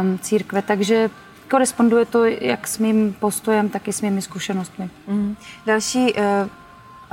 um, 0.00 0.18
církve. 0.18 0.62
Takže 0.62 1.10
koresponduje 1.50 2.04
to 2.04 2.24
jak 2.24 2.68
s 2.68 2.78
mým 2.78 3.16
postojem, 3.20 3.68
tak 3.68 3.88
i 3.88 3.92
s 3.92 4.00
mými 4.00 4.22
zkušenostmi. 4.22 4.90
Mm. 5.06 5.36
Další 5.66 6.14
uh 6.14 6.61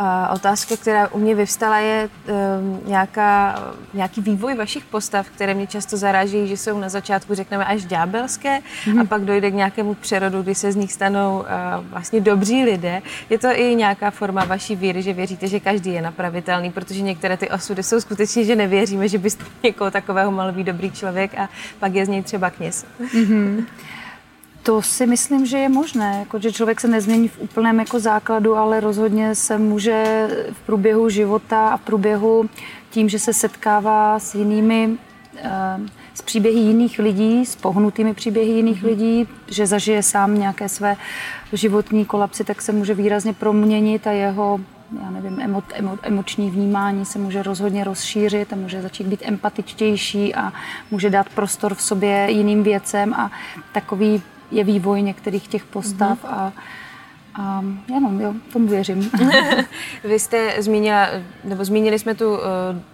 a 0.01 0.29
otázka, 0.29 0.77
která 0.77 1.08
u 1.08 1.20
mě 1.20 1.36
vyvstala, 1.36 1.77
je 1.77 2.10
um, 2.10 2.79
nějaká, 2.86 3.60
nějaký 3.94 4.22
vývoj 4.22 4.56
vašich 4.56 4.86
postav, 4.86 5.29
které 5.29 5.53
mě 5.53 5.68
často 5.68 5.98
zaráží, 5.98 6.48
že 6.48 6.58
jsou 6.58 6.79
na 6.79 6.89
začátku, 6.89 7.36
řekneme, 7.36 7.65
až 7.65 7.86
ďábelské 7.86 8.60
mm-hmm. 8.60 9.01
a 9.01 9.06
pak 9.06 9.22
dojde 9.22 9.51
k 9.51 9.53
nějakému 9.53 9.94
přerodu, 9.94 10.41
kdy 10.41 10.56
se 10.56 10.72
z 10.72 10.75
nich 10.75 10.94
stanou 10.94 11.39
uh, 11.39 11.46
vlastně 11.89 12.22
dobří 12.22 12.63
lidé. 12.63 13.01
Je 13.29 13.39
to 13.39 13.48
i 13.48 13.75
nějaká 13.75 14.12
forma 14.12 14.46
vaší 14.46 14.75
víry, 14.75 15.01
že 15.01 15.13
věříte, 15.13 15.48
že 15.48 15.60
každý 15.60 15.94
je 15.94 16.01
napravitelný, 16.01 16.72
protože 16.72 17.01
některé 17.01 17.38
ty 17.38 17.50
osudy 17.50 17.84
jsou 17.84 18.01
skutečně, 18.01 18.46
že 18.46 18.56
nevěříme, 18.56 19.08
že 19.08 19.18
by 19.18 19.29
někoho 19.63 19.91
takového 19.91 20.32
mohl 20.32 20.51
být 20.51 20.63
dobrý 20.63 20.91
člověk 20.91 21.38
a 21.38 21.50
pak 21.79 21.94
je 21.94 22.06
z 22.06 22.10
něj 22.10 22.24
třeba 22.24 22.50
kněz. 22.50 22.86
Mm-hmm. 23.01 23.65
To 24.70 24.82
si 24.82 25.08
myslím, 25.08 25.46
že 25.46 25.58
je 25.58 25.70
možné, 25.70 26.16
jako, 26.20 26.40
že 26.40 26.52
člověk 26.52 26.82
se 26.82 26.88
nezmění 26.88 27.28
v 27.28 27.40
úplném 27.40 27.80
jako 27.80 28.00
základu, 28.00 28.56
ale 28.56 28.80
rozhodně 28.80 29.36
se 29.36 29.58
může 29.58 30.28
v 30.52 30.62
průběhu 30.62 31.10
života 31.10 31.70
a 31.70 31.78
v 31.78 31.82
průběhu 31.82 32.50
tím, 32.90 33.10
že 33.10 33.20
se 33.20 33.34
setkává 33.34 34.20
s 34.20 34.36
jinými, 34.36 34.90
eh, 35.38 35.80
s 36.14 36.22
příběhy 36.22 36.60
jiných 36.60 37.00
lidí, 37.00 37.46
s 37.46 37.56
pohnutými 37.56 38.14
příběhy 38.14 38.52
jiných 38.52 38.84
mm-hmm. 38.84 38.88
lidí, 38.88 39.28
že 39.48 39.68
zažije 39.68 40.04
sám 40.04 40.40
nějaké 40.40 40.70
své 40.70 40.98
životní 41.54 42.06
kolapsy, 42.06 42.44
tak 42.44 42.62
se 42.62 42.72
může 42.72 42.94
výrazně 42.94 43.34
proměnit 43.34 44.08
a 44.08 44.12
jeho 44.12 44.60
já 45.04 45.10
nevím, 45.10 45.40
emo, 45.42 45.64
emo, 45.74 45.98
emoční 46.02 46.52
vnímání 46.52 47.06
se 47.06 47.20
může 47.20 47.44
rozhodně 47.44 47.84
rozšířit 47.84 48.54
a 48.54 48.56
může 48.56 48.82
začít 48.82 49.08
být 49.08 49.22
empatičtější 49.26 50.36
a 50.36 50.54
může 50.92 51.10
dát 51.10 51.30
prostor 51.30 51.74
v 51.74 51.82
sobě 51.82 52.26
jiným 52.30 52.64
věcem 52.64 53.14
a 53.14 53.32
takový 53.74 54.22
je 54.51 54.63
vývoj 54.63 55.01
některých 55.01 55.48
těch 55.48 55.65
postav 55.65 56.24
mm-hmm. 56.24 56.34
a 56.34 56.53
a 57.36 57.63
jenom, 57.94 58.22
jo, 58.22 58.34
tomu 58.53 58.68
věřím. 58.68 59.12
Vy 60.03 60.20
jste 60.20 60.62
zmínila, 60.62 61.08
nebo 61.44 61.65
zmínili 61.65 62.00
jsme 62.00 62.15
tu 62.15 62.34
uh, 62.34 62.39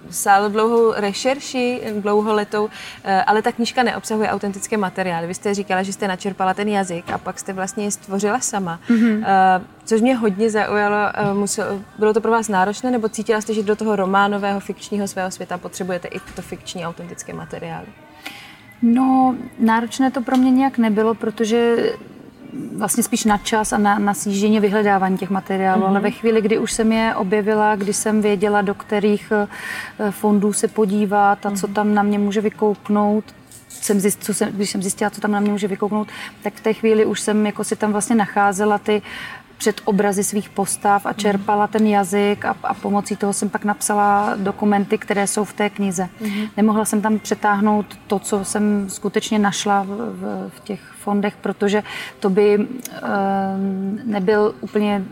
sále 0.10 0.50
dlouhou 0.50 0.94
rešerši, 0.94 1.82
dlouholetou, 2.00 2.64
uh, 2.64 2.70
ale 3.28 3.42
ta 3.42 3.52
knížka 3.52 3.84
neobsahuje 3.84 4.30
autentické 4.30 4.78
materiály. 4.78 5.28
Vy 5.28 5.34
jste 5.34 5.54
říkala, 5.54 5.84
že 5.84 5.94
jste 5.94 6.08
načerpala 6.08 6.54
ten 6.54 6.68
jazyk 6.68 7.12
a 7.12 7.18
pak 7.18 7.40
jste 7.40 7.54
vlastně 7.54 7.92
stvořila 7.92 8.40
sama. 8.40 8.80
Mm-hmm. 8.90 9.18
Uh, 9.18 9.66
což 9.86 10.02
mě 10.02 10.16
hodně 10.16 10.50
zaujalo. 10.50 10.98
Uh, 11.32 11.38
musel, 11.38 11.82
bylo 12.00 12.14
to 12.14 12.22
pro 12.22 12.32
vás 12.32 12.50
náročné, 12.50 12.92
nebo 12.92 13.10
cítila 13.10 13.42
jste, 13.42 13.54
že 13.54 13.64
do 13.64 13.76
toho 13.76 13.96
románového 13.96 14.60
fikčního 14.60 15.08
svého 15.08 15.32
světa 15.32 15.58
potřebujete 15.58 16.08
i 16.08 16.20
to 16.36 16.42
fikční 16.42 16.86
autentické 16.86 17.34
materiály? 17.34 17.88
No, 18.82 19.36
náročné 19.60 20.12
to 20.12 20.22
pro 20.22 20.38
mě 20.38 20.52
nějak 20.52 20.78
nebylo, 20.78 21.14
protože 21.14 21.76
vlastně 22.76 23.04
spíš 23.04 23.26
na 23.26 23.38
čas 23.38 23.74
a 23.74 23.78
na, 23.78 24.00
na 24.00 24.14
sjíždění 24.14 24.60
vyhledávání 24.60 25.18
těch 25.18 25.30
materiálů, 25.30 25.82
mm-hmm. 25.82 25.88
ale 25.88 26.00
ve 26.00 26.12
chvíli, 26.12 26.42
kdy 26.42 26.58
už 26.58 26.72
jsem 26.72 26.92
je 26.92 27.16
objevila, 27.16 27.76
kdy 27.76 27.94
jsem 27.94 28.22
věděla, 28.22 28.62
do 28.62 28.74
kterých 28.74 29.32
eh, 29.32 30.12
fondů 30.12 30.54
se 30.54 30.68
podívat 30.68 31.46
a 31.46 31.50
mm-hmm. 31.50 31.60
co 31.60 31.68
tam 31.68 31.94
na 31.94 32.04
mě 32.04 32.20
může 32.20 32.42
vykouknout, 32.42 33.24
jsem 33.70 34.00
zjist, 34.00 34.24
co 34.24 34.34
jsem, 34.34 34.50
když 34.52 34.70
jsem 34.70 34.82
zjistila, 34.82 35.10
co 35.10 35.22
tam 35.22 35.32
na 35.32 35.40
mě 35.40 35.52
může 35.52 35.68
vykouknout, 35.68 36.08
tak 36.44 36.54
v 36.54 36.62
té 36.62 36.74
chvíli 36.74 37.06
už 37.06 37.22
jsem 37.22 37.46
jako 37.46 37.64
si 37.64 37.76
tam 37.76 37.92
vlastně 37.92 38.16
nacházela 38.16 38.78
ty 38.78 39.02
před 39.58 39.82
obrazy 39.86 40.24
svých 40.24 40.50
postav 40.50 41.06
a 41.06 41.14
čerpala 41.14 41.68
ten 41.68 41.88
jazyk 41.88 42.46
a, 42.46 42.56
a 42.64 42.74
pomocí 42.74 43.16
toho 43.16 43.34
jsem 43.34 43.50
pak 43.50 43.66
napsala 43.66 44.34
dokumenty, 44.36 44.98
které 44.98 45.28
jsou 45.28 45.44
v 45.44 45.54
té 45.54 45.70
knize. 45.70 46.10
Mm-hmm. 46.22 46.50
Nemohla 46.58 46.86
jsem 46.86 47.02
tam 47.02 47.20
přetáhnout 47.20 47.86
to, 48.08 48.20
co 48.20 48.46
jsem 48.46 48.90
skutečně 48.90 49.40
našla 49.40 49.84
v, 49.84 49.88
v, 49.88 50.50
v 50.50 50.60
těch 50.60 50.82
fondech, 51.00 51.36
protože 51.42 51.84
to 52.20 52.30
by 52.30 52.58
uh, 52.58 52.68
nebyl 54.04 54.56
úplně 54.62 55.04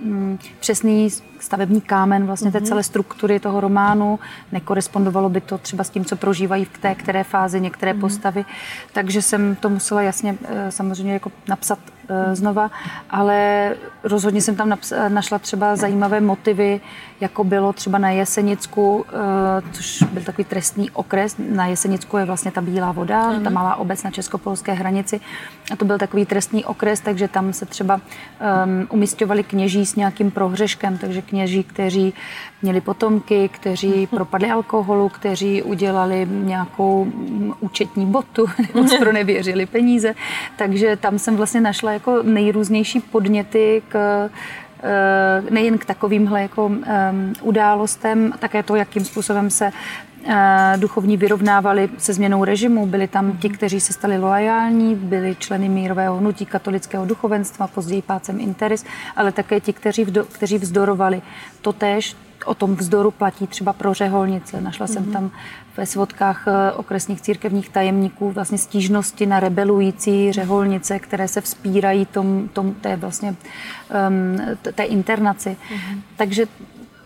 um, 0.00 0.38
přesný 0.60 1.08
stavební 1.40 1.80
kámen 1.80 2.26
vlastně 2.26 2.52
té 2.52 2.58
mhm. 2.58 2.66
celé 2.66 2.82
struktury 2.82 3.40
toho 3.40 3.60
románu. 3.60 4.18
Nekorespondovalo 4.52 5.28
by 5.28 5.40
to 5.40 5.58
třeba 5.58 5.84
s 5.84 5.90
tím, 5.90 6.04
co 6.04 6.16
prožívají 6.16 6.64
v 6.64 6.78
té 6.78 6.94
které 6.94 7.24
fázi 7.24 7.60
některé 7.60 7.92
mm. 7.92 8.00
postavy. 8.00 8.44
Takže 8.92 9.22
jsem 9.22 9.56
to 9.56 9.68
musela 9.68 10.02
jasně 10.02 10.38
eh, 10.44 10.70
samozřejmě 10.70 11.12
jako 11.12 11.32
napsat 11.48 11.78
znova, 12.32 12.70
ale 13.10 13.74
rozhodně 14.04 14.40
jsem 14.40 14.56
tam 14.56 14.78
našla 15.08 15.38
třeba 15.38 15.76
zajímavé 15.76 16.20
motivy, 16.20 16.80
jako 17.20 17.44
bylo 17.44 17.72
třeba 17.72 17.98
na 17.98 18.10
Jesenicku, 18.10 19.04
eh, 19.08 19.72
což 19.72 20.02
byl 20.02 20.22
takový 20.22 20.44
trestný 20.44 20.90
okres. 20.90 21.36
Na 21.38 21.66
Jesenicku 21.66 22.16
je 22.16 22.24
vlastně 22.24 22.50
ta 22.50 22.60
Bílá 22.60 22.92
voda, 22.92 23.30
mm. 23.30 23.44
ta 23.44 23.50
malá 23.50 23.76
obec 23.76 24.02
na 24.02 24.10
českopolské 24.10 24.72
hranici. 24.72 25.20
A 25.72 25.76
to 25.76 25.84
byl 25.84 25.98
takový 25.98 26.26
trestný 26.26 26.64
okres, 26.64 27.00
takže 27.00 27.28
tam 27.28 27.52
se 27.52 27.66
třeba 27.66 27.94
um, 27.94 28.00
ehm, 28.40 28.86
umistovali 28.90 29.44
kněží 29.44 29.86
s 29.86 29.96
nějakým 29.96 30.30
prohřeškem, 30.30 30.98
takže 30.98 31.22
kněží, 31.22 31.64
kteří 31.64 32.14
měli 32.62 32.80
potomky, 32.80 33.48
kteří 33.48 34.06
propadli 34.06 34.50
alkoholu, 34.50 35.08
kteří 35.08 35.62
udělali 35.62 36.26
nějakou 36.30 37.06
účetní 37.60 38.06
botu 38.06 38.46
nebo 38.74 38.96
pro 38.98 39.12
nevěřili 39.12 39.66
peníze. 39.66 40.14
Takže 40.56 40.96
tam 40.96 41.18
jsem 41.18 41.36
vlastně 41.36 41.60
našla 41.60 41.92
jako 41.92 42.22
nejrůznější 42.22 43.00
podněty 43.00 43.82
k 43.88 44.24
eh, 44.82 45.42
nejen 45.50 45.78
k 45.78 45.84
takovýmhle 45.84 46.42
jako 46.42 46.70
událostem, 47.42 48.32
také 48.38 48.62
to, 48.62 48.76
jakým 48.76 49.04
způsobem 49.04 49.50
se 49.50 49.72
Eh, 50.30 50.74
duchovní 50.76 51.16
vyrovnávali 51.16 51.88
se 51.98 52.12
změnou 52.12 52.44
režimu. 52.44 52.86
Byli 52.86 53.08
tam 53.08 53.36
ti, 53.36 53.48
kteří 53.48 53.80
se 53.80 53.92
stali 53.92 54.18
loajální, 54.18 54.94
byli 54.94 55.36
členy 55.38 55.68
mírového 55.68 56.16
hnutí 56.16 56.46
katolického 56.46 57.06
duchovenstva, 57.06 57.66
později 57.66 58.02
pácem 58.02 58.40
Interis, 58.40 58.84
ale 59.16 59.32
také 59.32 59.60
ti, 59.60 59.72
kteří, 59.72 60.04
vdo, 60.04 60.24
kteří 60.24 60.58
vzdorovali. 60.58 61.22
Totéž 61.62 62.16
o 62.48 62.54
tom 62.54 62.74
vzdoru 62.74 63.10
platí 63.10 63.46
třeba 63.46 63.72
pro 63.72 63.94
řeholnice. 63.94 64.60
Našla 64.60 64.86
mm-hmm. 64.86 64.92
jsem 64.92 65.02
mhm. 65.02 65.12
tam 65.12 65.30
ve 65.76 65.86
svodkách 65.86 66.44
eh, 66.48 66.72
okresních 66.72 67.20
církevních 67.20 67.68
tajemníků 67.68 68.30
vlastně 68.30 68.58
stížnosti 68.58 69.26
na 69.26 69.40
rebelující 69.40 70.32
řeholnice, 70.32 70.98
které 70.98 71.28
se 71.28 71.40
vzpírají 71.40 72.06
tom, 72.06 72.48
tom 72.52 72.74
té 72.74 72.96
vlastně 72.96 73.34
um, 74.08 74.56
té 74.74 74.82
internaci. 74.82 75.56
Mm-hmm. 75.70 76.00
Takže 76.16 76.46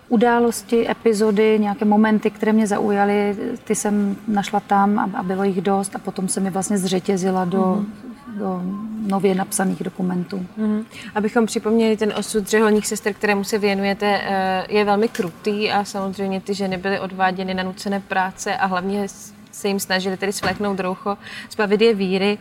události, 0.09 0.91
epizody, 0.91 1.59
nějaké 1.59 1.85
momenty, 1.85 2.31
které 2.31 2.53
mě 2.53 2.67
zaujaly, 2.67 3.37
ty 3.65 3.75
jsem 3.75 4.17
našla 4.29 4.61
tam 4.61 4.99
a, 5.15 5.23
bylo 5.23 5.45
jich 5.45 5.61
dost 5.61 5.97
a 5.97 5.99
potom 5.99 6.29
se 6.29 6.41
mi 6.41 6.51
vlastně 6.51 6.79
zřetězila 6.79 7.45
do, 7.45 7.63
mm-hmm. 7.63 8.12
Do 8.39 8.61
nově 9.07 9.35
napsaných 9.35 9.83
dokumentů. 9.83 10.47
Mm-hmm. 10.59 10.85
Abychom 11.15 11.47
připomněli 11.47 11.97
ten 11.97 12.13
osud 12.17 12.49
řeholních 12.49 12.87
sester, 12.87 13.15
kterému 13.15 13.45
se 13.45 13.59
věnujete, 13.59 14.21
eh, 14.23 14.67
je 14.69 14.85
velmi 14.85 15.09
krutý 15.09 15.71
a 15.71 15.85
samozřejmě 15.85 16.41
ty 16.41 16.55
ženy 16.55 16.77
byly 16.77 17.01
odváděny 17.01 17.55
na 17.55 17.63
nucené 17.63 18.01
práce 18.01 18.57
a 18.57 18.67
hlavně 18.67 19.09
se 19.53 19.69
jim 19.69 19.81
snažili 19.81 20.17
tedy 20.17 20.33
svléknout 20.33 20.81
roucho, 20.81 21.19
zbavit 21.51 21.81
je 21.81 21.95
víry. 21.95 22.39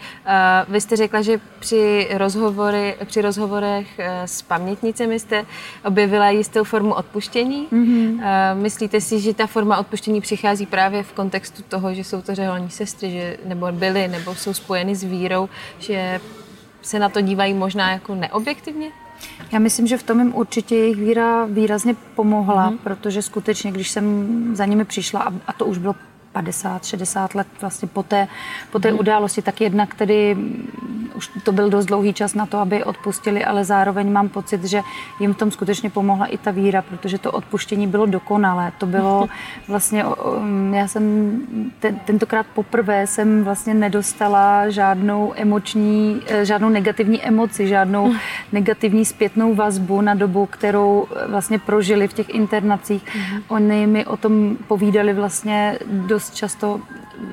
Vy 0.68 0.82
jste 0.82 0.96
řekla, 0.96 1.22
že 1.22 1.40
při, 1.60 2.10
rozhovory, 2.14 2.96
při 3.06 3.22
rozhovorech 3.22 4.00
e, 4.00 4.28
s 4.28 4.42
pamětnicemi 4.42 5.20
jste 5.20 5.46
objevila 5.86 6.30
jistou 6.30 6.64
formu 6.64 6.94
odpuštění. 6.94 7.68
Mm-hmm. 7.72 8.20
Myslíte 8.54 9.02
si, 9.02 9.20
že 9.20 9.34
ta 9.34 9.48
forma 9.48 9.78
odpuštění 9.78 10.22
přichází 10.22 10.66
právě 10.66 11.04
v 11.04 11.14
kontextu 11.14 11.64
toho, 11.70 11.94
že 11.94 12.04
jsou 12.04 12.22
to 12.22 12.36
řeholní 12.36 12.70
sestry, 12.70 13.12
že, 13.12 13.38
nebo 13.46 13.72
byly, 13.72 14.08
nebo 14.08 14.36
jsou 14.36 14.54
spojeny 14.54 14.96
s 14.96 15.04
vírou, 15.04 15.50
že 15.80 16.20
se 16.82 17.00
na 17.00 17.10
to 17.10 17.22
dívají 17.22 17.54
možná 17.54 17.92
jako 17.92 18.16
neobjektivně? 18.16 18.92
Já 19.52 19.60
myslím, 19.60 19.88
že 19.88 19.98
v 19.98 20.04
tom 20.04 20.20
jim 20.20 20.36
určitě 20.36 20.76
jejich 20.76 20.98
víra 20.98 21.46
výrazně 21.46 21.96
pomohla, 22.16 22.70
mm. 22.70 22.78
protože 22.78 23.22
skutečně, 23.22 23.72
když 23.72 23.90
jsem 23.90 24.56
za 24.56 24.66
nimi 24.66 24.86
přišla, 24.86 25.34
a 25.48 25.54
to 25.54 25.66
už 25.66 25.78
bylo 25.78 25.96
50, 26.32 26.86
60 26.86 27.36
let 27.36 27.48
vlastně 27.62 27.88
po 27.88 28.04
té, 28.04 28.28
po 28.72 28.80
té 28.80 28.94
události, 28.94 29.42
tak 29.42 29.62
jednak 29.62 29.96
tedy 29.96 30.38
už 31.16 31.32
to 31.44 31.52
byl 31.52 31.70
dost 31.70 31.86
dlouhý 31.86 32.14
čas 32.14 32.34
na 32.34 32.46
to, 32.46 32.58
aby 32.58 32.84
odpustili, 32.84 33.46
ale 33.46 33.66
zároveň 33.66 34.12
mám 34.12 34.30
pocit, 34.30 34.64
že 34.64 34.82
jim 35.20 35.34
v 35.34 35.38
tom 35.38 35.52
skutečně 35.52 35.90
pomohla 35.90 36.26
i 36.26 36.38
ta 36.38 36.52
víra, 36.52 36.82
protože 36.82 37.18
to 37.18 37.32
odpuštění 37.32 37.88
bylo 37.88 38.06
dokonalé. 38.06 38.72
To 38.78 38.86
bylo 38.86 39.30
vlastně, 39.68 40.06
já 40.72 40.88
jsem 40.88 41.04
ten, 41.80 41.96
tentokrát 41.96 42.46
poprvé 42.54 43.08
jsem 43.08 43.44
vlastně 43.44 43.74
nedostala 43.74 44.70
žádnou 44.70 45.34
emoční, 45.36 46.22
eh, 46.28 46.46
žádnou 46.46 46.70
negativní 46.70 47.24
emoci, 47.24 47.68
žádnou 47.68 48.06
hmm. 48.06 48.20
negativní 48.52 49.06
zpětnou 49.06 49.56
vazbu 49.56 50.02
na 50.02 50.14
dobu, 50.14 50.46
kterou 50.46 51.08
eh, 51.12 51.28
vlastně 51.28 51.60
prožili 51.60 52.08
v 52.08 52.14
těch 52.14 52.30
internacích. 52.30 53.04
Hmm. 53.16 53.44
Oni 53.48 53.88
mi 53.88 54.06
o 54.06 54.18
tom 54.18 54.58
povídali 54.68 55.14
vlastně 55.14 55.80
dost 55.86 56.21
často 56.30 56.82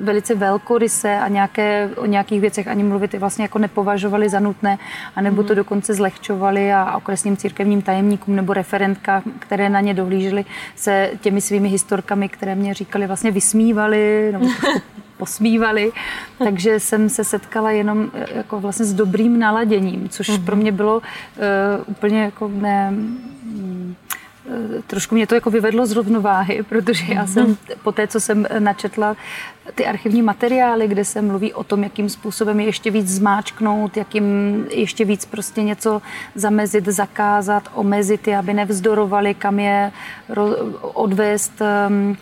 velice 0.00 0.34
velkoryse 0.34 1.18
a 1.18 1.28
nějaké, 1.28 1.90
o 1.96 2.06
nějakých 2.06 2.40
věcech 2.40 2.68
ani 2.68 2.84
mluvit 2.84 3.14
vlastně 3.14 3.44
jako 3.44 3.58
nepovažovali 3.58 4.28
za 4.28 4.40
nutné, 4.40 4.78
anebo 5.16 5.42
to 5.42 5.52
mhm. 5.52 5.56
dokonce 5.56 5.94
zlehčovali 5.94 6.72
a 6.72 6.96
okresním 6.96 7.36
církevním 7.36 7.82
tajemníkům 7.82 8.36
nebo 8.36 8.52
referentka, 8.52 9.22
které 9.38 9.68
na 9.68 9.80
ně 9.80 9.94
dohlížely, 9.94 10.44
se 10.76 11.10
těmi 11.20 11.40
svými 11.40 11.68
historkami, 11.68 12.28
které 12.28 12.54
mě 12.54 12.74
říkali, 12.74 13.06
vlastně 13.06 13.30
vysmívali 13.30 14.28
nebo 14.32 14.46
posmívali, 15.16 15.92
takže 16.38 16.80
jsem 16.80 17.08
se 17.08 17.24
setkala 17.24 17.70
jenom 17.70 18.10
e, 18.14 18.36
jako 18.36 18.60
vlastně 18.60 18.86
s 18.86 18.94
dobrým 18.94 19.38
naladěním, 19.38 20.08
což 20.08 20.38
pro 20.38 20.56
mhm. 20.56 20.62
mě 20.62 20.72
bylo 20.72 20.96
uh, 20.96 21.02
úplně 21.86 22.22
jako 22.22 22.48
ne, 22.48 22.92
Eh, 23.48 23.94
trošku 24.86 25.14
mě 25.14 25.26
to 25.26 25.34
jako 25.34 25.50
vyvedlo 25.50 25.86
z 25.86 25.92
rovnováhy, 25.92 26.62
protože 26.68 27.04
já 27.14 27.26
jsem 27.26 27.56
po 27.82 27.92
té, 27.92 28.06
co 28.06 28.20
jsem 28.20 28.46
načetla 28.58 29.16
ty 29.74 29.86
archivní 29.86 30.22
materiály, 30.22 30.88
kde 30.88 31.04
se 31.04 31.22
mluví 31.22 31.54
o 31.54 31.64
tom, 31.64 31.82
jakým 31.82 32.08
způsobem 32.08 32.60
je 32.60 32.66
ještě 32.66 32.90
víc 32.90 33.08
zmáčknout, 33.08 33.96
jakým 33.96 34.24
ještě 34.70 35.04
víc 35.04 35.24
prostě 35.24 35.62
něco 35.62 36.02
zamezit, 36.34 36.84
zakázat, 36.84 37.68
omezit 37.74 38.28
je, 38.28 38.36
aby 38.36 38.54
nevzdorovali, 38.54 39.34
kam 39.34 39.58
je 39.58 39.92
odvést 40.82 41.52
ehm, 41.60 42.16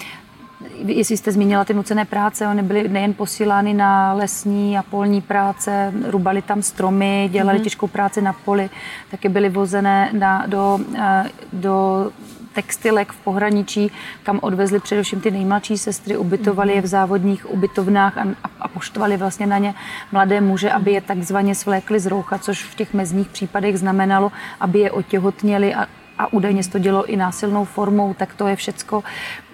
jestli 0.87 1.17
jste 1.17 1.33
zmínila 1.33 1.65
ty 1.65 1.75
nucené 1.75 2.05
práce, 2.05 2.49
oni 2.49 2.63
byly 2.63 2.89
nejen 2.89 3.15
posílány 3.15 3.75
na 3.75 4.13
lesní 4.13 4.79
a 4.79 4.83
polní 4.83 5.21
práce, 5.21 5.93
rubali 6.09 6.43
tam 6.43 6.63
stromy, 6.63 7.29
dělali 7.33 7.59
mm-hmm. 7.59 7.63
těžkou 7.63 7.87
práci 7.87 8.23
na 8.23 8.33
poli, 8.33 8.71
taky 9.11 9.29
byly 9.29 9.49
vozené 9.49 10.11
na, 10.13 10.47
do, 10.47 10.79
eh, 10.99 11.31
do 11.53 12.07
textilek 12.57 13.13
v 13.13 13.17
pohraničí, 13.17 13.93
kam 14.23 14.39
odvezli 14.43 14.81
především 14.81 15.21
ty 15.21 15.31
nejmladší 15.31 15.79
sestry, 15.79 16.17
ubytovali 16.17 16.73
je 16.73 16.81
v 16.81 16.85
mhm. 16.85 16.89
závodních 16.89 17.51
ubytovnách 17.51 18.19
a, 18.19 18.25
a 18.61 18.69
poštovali 18.69 19.17
vlastně 19.17 19.47
na 19.47 19.59
ně 19.59 19.75
mladé 20.13 20.41
muže, 20.41 20.73
aby 20.73 20.93
je 20.93 21.01
takzvaně 21.01 21.55
svlékli 21.55 22.01
z 22.01 22.07
roucha, 22.07 22.39
což 22.39 22.65
v 22.65 22.75
těch 22.75 22.95
mezních 22.95 23.29
případech 23.29 23.79
znamenalo, 23.79 24.33
aby 24.61 24.79
je 24.79 24.91
otěhotněli 24.91 25.75
a 25.75 25.87
a 26.19 26.33
údajně 26.33 26.63
se 26.63 26.71
to 26.71 26.79
dělo 26.79 27.05
i 27.05 27.17
násilnou 27.17 27.65
formou, 27.65 28.15
tak 28.15 28.35
to 28.35 28.47
je 28.47 28.57
všecko, 28.57 29.05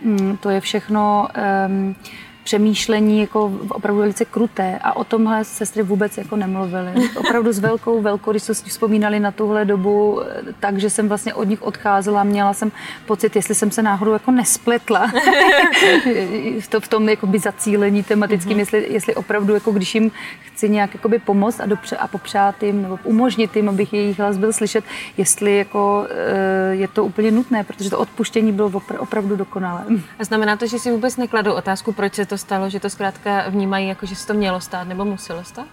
mm, 0.05 0.37
to 0.37 0.51
je 0.51 0.61
všechno 0.61 1.29
um, 1.69 1.97
přemýšlení 2.45 3.21
jako 3.21 3.53
opravdu 3.69 4.01
velice 4.01 4.25
kruté 4.25 4.79
a 4.83 4.97
o 4.97 5.05
tomhle 5.05 5.45
sestry 5.45 5.83
vůbec 5.83 6.19
jako 6.19 6.37
nemluvily. 6.37 6.93
Opravdu 7.17 7.53
s 7.53 7.59
velkou 7.59 8.03
velkorysostí 8.03 8.71
vzpomínali 8.71 9.21
na 9.21 9.31
tuhle 9.31 9.65
dobu, 9.65 10.21
takže 10.61 10.91
jsem 10.91 11.09
vlastně 11.09 11.35
od 11.35 11.45
nich 11.45 11.63
odcházela, 11.63 12.25
měla 12.25 12.55
jsem 12.55 12.73
pocit, 13.07 13.37
jestli 13.37 13.55
jsem 13.55 13.71
se 13.71 13.83
náhodou 13.83 14.13
jako 14.13 14.31
nespletla 14.31 15.07
v, 16.61 16.69
to, 16.69 16.81
v 16.81 16.89
tom 16.89 17.09
jakoby 17.09 17.39
zacílení 17.39 18.03
tematickým, 18.03 18.57
mm-hmm. 18.57 18.61
jestli, 18.61 18.87
jestli 18.91 19.15
opravdu, 19.15 19.55
jako 19.55 19.73
když 19.73 19.95
jim 19.95 20.11
chci 20.41 20.69
nějak 20.69 20.95
jakoby 20.95 21.19
pomoct 21.19 21.61
a, 21.61 21.67
dopře- 21.67 21.97
a 22.01 22.09
popřát 22.09 22.63
jim 22.63 22.83
nebo 22.83 22.99
umožnit 23.05 23.57
jim, 23.57 23.69
abych 23.69 23.93
jejich 23.93 24.19
hlas 24.19 24.39
byl 24.39 24.53
slyšet, 24.53 24.85
jestli 25.17 25.57
jako 25.57 26.07
eh, 26.11 26.75
je 26.75 26.89
to 26.89 27.05
úplně 27.05 27.31
nutné, 27.31 27.65
protože 27.65 27.91
to 27.91 27.99
odpuštění 27.99 28.53
bylo 28.53 28.71
opr- 28.71 28.97
opravdu 28.99 29.37
dokonalé. 29.37 29.85
A 30.19 30.25
znamená 30.25 30.57
to, 30.57 30.67
že 30.67 30.79
si 30.79 30.91
vůbec 30.91 31.17
nekladou 31.17 31.53
otázku, 31.53 31.93
proč 31.93 32.15
se 32.15 32.27
to 32.27 32.32
stalo, 32.39 32.71
že 32.71 32.81
to 32.81 32.91
zkrátka 32.91 33.49
vnímají 33.49 33.89
jako, 33.89 34.07
že 34.07 34.17
se 34.17 34.27
to 34.27 34.35
mělo 34.35 34.61
stát 34.61 34.89
nebo 34.89 35.05
muselo 35.05 35.45
stát? 35.45 35.67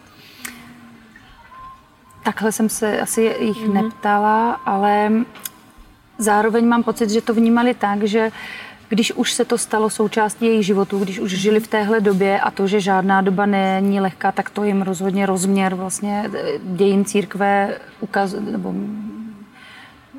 Takhle 2.24 2.52
jsem 2.52 2.69
se 2.69 3.02
asi 3.02 3.22
jich 3.22 3.58
mm-hmm. 3.58 3.74
neptala, 3.74 4.54
ale 4.54 5.12
zároveň 6.17 6.67
mám 6.67 6.84
pocit, 6.84 7.10
že 7.10 7.22
to 7.22 7.34
vnímali 7.34 7.74
tak, 7.74 8.04
že 8.04 8.32
když 8.89 9.12
už 9.12 9.34
se 9.34 9.45
to 9.45 9.58
stalo 9.58 9.89
součástí 9.89 10.45
jejich 10.45 10.65
životů, 10.65 11.00
když 11.00 11.19
už 11.19 11.32
žili 11.32 11.60
v 11.60 11.67
téhle 11.67 12.02
době 12.02 12.39
a 12.39 12.52
to, 12.52 12.67
že 12.67 12.82
žádná 12.82 13.22
doba 13.22 13.45
není 13.45 14.00
lehká, 14.00 14.32
tak 14.32 14.50
to 14.50 14.63
jim 14.63 14.82
rozhodně 14.82 15.26
rozměr 15.26 15.76
vlastně 15.76 16.30
dějin 16.63 17.06
církve 17.06 17.78
ukaz, 18.00 18.34
nebo 18.39 18.74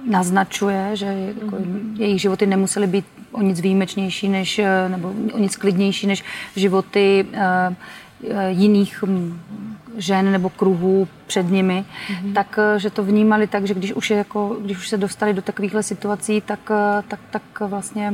naznačuje, 0.05 0.91
že 0.97 1.07
jako 1.43 1.57
jejich 1.95 2.21
životy 2.21 2.47
nemusely 2.47 2.87
být 2.87 3.05
o 3.41 3.43
nic 3.43 3.61
výjimečnější 3.61 4.29
než, 4.29 4.61
nebo 4.89 5.13
o 5.33 5.39
nic 5.39 5.57
klidnější 5.57 6.07
než 6.07 6.25
životy 6.57 7.27
uh, 7.33 7.75
jiných 8.49 9.05
hm, 9.07 9.41
žen 9.97 10.33
nebo 10.33 10.49
kruhů 10.49 11.09
před 11.27 11.51
nimi, 11.51 11.85
mm-hmm. 11.85 12.33
tak 12.33 12.59
eh, 12.59 12.79
že 12.79 12.91
to 12.91 13.05
vnímali 13.05 13.47
tak, 13.47 13.67
že 13.67 13.75
když 13.75 13.93
už, 13.93 14.11
je 14.11 14.17
jako, 14.17 14.57
když 14.61 14.79
už 14.79 14.89
se 14.89 14.97
dostali 14.97 15.35
do 15.35 15.43
takovýchhle 15.43 15.83
situací, 15.83 16.41
tak, 16.41 16.71
tak, 17.09 17.21
tak 17.31 17.43
vlastně 17.61 18.13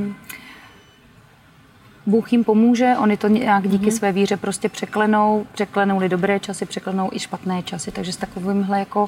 Bůh 2.07 2.33
jim 2.33 2.45
pomůže, 2.45 2.95
oni 2.99 3.16
to 3.16 3.29
nějak 3.29 3.69
díky 3.69 3.87
mm-hmm. 3.87 3.97
své 3.97 4.12
víře 4.12 4.37
prostě 4.37 4.69
překlenou, 4.69 5.47
překlenouli 5.53 6.09
dobré 6.09 6.40
časy, 6.40 6.66
překlenou 6.66 7.09
i 7.12 7.19
špatné 7.19 7.62
časy, 7.62 7.90
takže 7.90 8.12
s 8.12 8.16
takovýmhle 8.16 8.79
jako 8.79 9.07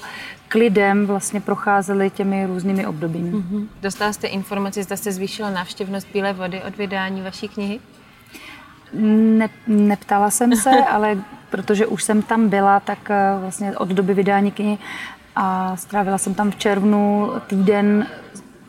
klidem 0.48 1.06
vlastně 1.06 1.40
procházeli 1.40 2.10
těmi 2.10 2.46
různými 2.46 2.86
obdobími. 2.86 3.32
Mm-hmm. 3.32 3.66
Dostala 3.82 4.12
jste 4.12 4.26
informaci, 4.26 4.82
zda 4.82 4.96
jste 4.96 5.12
zvýšila 5.12 5.50
návštěvnost 5.50 6.08
Bílé 6.12 6.32
vody 6.32 6.62
od 6.62 6.76
vydání 6.76 7.22
vaší 7.22 7.48
knihy? 7.48 7.80
Ne, 8.92 9.48
neptala 9.66 10.30
jsem 10.30 10.56
se, 10.56 10.70
ale 10.90 11.18
protože 11.50 11.86
už 11.86 12.02
jsem 12.02 12.22
tam 12.22 12.48
byla, 12.48 12.80
tak 12.80 13.10
eh, 13.10 13.36
vlastně 13.40 13.78
od 13.78 13.88
doby 13.88 14.14
vydání 14.14 14.52
knihy 14.52 14.78
a 15.36 15.76
strávila 15.76 16.18
jsem 16.18 16.34
tam 16.34 16.50
v 16.50 16.56
červnu 16.56 17.30
týden 17.46 18.06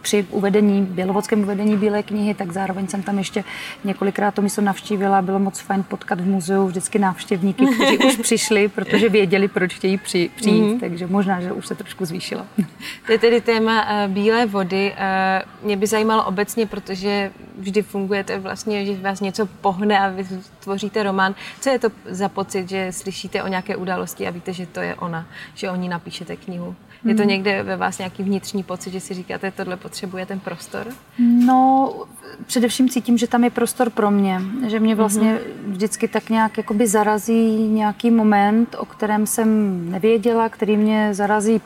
při 0.10 0.26
uvedení, 0.30 0.82
bělovodském 0.82 1.44
uvedení 1.44 1.78
Bílé 1.78 2.04
knihy, 2.04 2.34
tak 2.34 2.52
zároveň 2.52 2.88
jsem 2.88 3.04
tam 3.04 3.18
ještě 3.18 3.44
několikrát 3.84 4.34
to 4.36 4.42
místo 4.42 4.62
navštívila. 4.62 5.22
Bylo 5.22 5.40
moc 5.40 5.60
fajn 5.60 5.84
potkat 5.84 6.22
v 6.22 6.26
muzeu 6.26 6.68
vždycky 6.68 7.00
návštěvníky, 7.00 7.66
kteří 7.66 7.98
už 7.98 8.16
přišli, 8.22 8.68
protože 8.68 9.10
věděli, 9.10 9.48
proč 9.48 9.74
chtějí 9.76 9.98
při, 9.98 10.30
přijít, 10.36 10.64
mm-hmm. 10.64 10.80
takže 10.80 11.08
možná, 11.08 11.42
že 11.42 11.52
už 11.52 11.68
se 11.68 11.76
trošku 11.76 12.06
zvýšila. 12.06 12.46
To 13.06 13.12
je 13.12 13.20
tedy 13.20 13.42
téma 13.42 14.06
uh, 14.06 14.12
Bílé 14.14 14.46
vody. 14.46 14.94
Uh, 14.94 15.66
mě 15.66 15.78
by 15.78 15.88
zajímalo 15.88 16.26
obecně, 16.26 16.66
protože 16.66 17.32
vždy 17.58 17.82
fungujete 17.82 18.40
vlastně, 18.40 18.86
že 18.86 18.94
vás 18.98 19.22
něco 19.22 19.46
pohne 19.46 20.00
a 20.00 20.10
vy 20.10 20.26
tvoříte 20.60 21.04
román. 21.04 21.36
Co 21.62 21.70
je 21.70 21.80
to 21.80 21.90
za 22.06 22.30
pocit, 22.30 22.70
že 22.70 22.92
slyšíte 22.92 23.44
o 23.44 23.48
nějaké 23.48 23.76
události 23.76 24.28
a 24.28 24.32
víte, 24.32 24.54
že 24.54 24.66
to 24.66 24.80
je 24.80 24.96
ona, 24.96 25.26
že 25.54 25.70
o 25.70 25.76
ní 25.76 25.90
napíšete 25.90 26.36
knihu? 26.36 26.76
Je 27.06 27.16
to 27.16 27.22
hmm. 27.22 27.30
někde 27.30 27.64
ve 27.64 27.78
vás 27.78 27.98
nějaký 27.98 28.24
vnitřní 28.24 28.64
pocit, 28.64 28.92
že 28.92 29.00
si 29.00 29.14
říkáte, 29.14 29.52
tohle 29.52 29.78
potřebuje 29.78 30.26
ten 30.26 30.40
prostor? 30.40 30.88
No, 31.46 31.94
především 32.46 32.90
cítím, 32.90 33.18
že 33.18 33.28
tam 33.28 33.44
je 33.44 33.50
prostor 33.50 33.90
pro 33.90 34.12
mě. 34.12 34.42
Že 34.68 34.80
mě 34.80 34.96
vlastně 34.96 35.34
mm-hmm. 35.34 35.72
vždycky 35.72 36.08
tak 36.08 36.30
nějak 36.30 36.58
jakoby 36.58 36.88
zarazí 36.88 37.68
nějaký 37.68 38.12
moment, 38.12 38.76
o 38.80 38.86
kterém 38.86 39.28
jsem 39.28 39.92
nevěděla, 39.92 40.50
který 40.50 40.78
mě 40.78 41.14
zarazí 41.14 41.62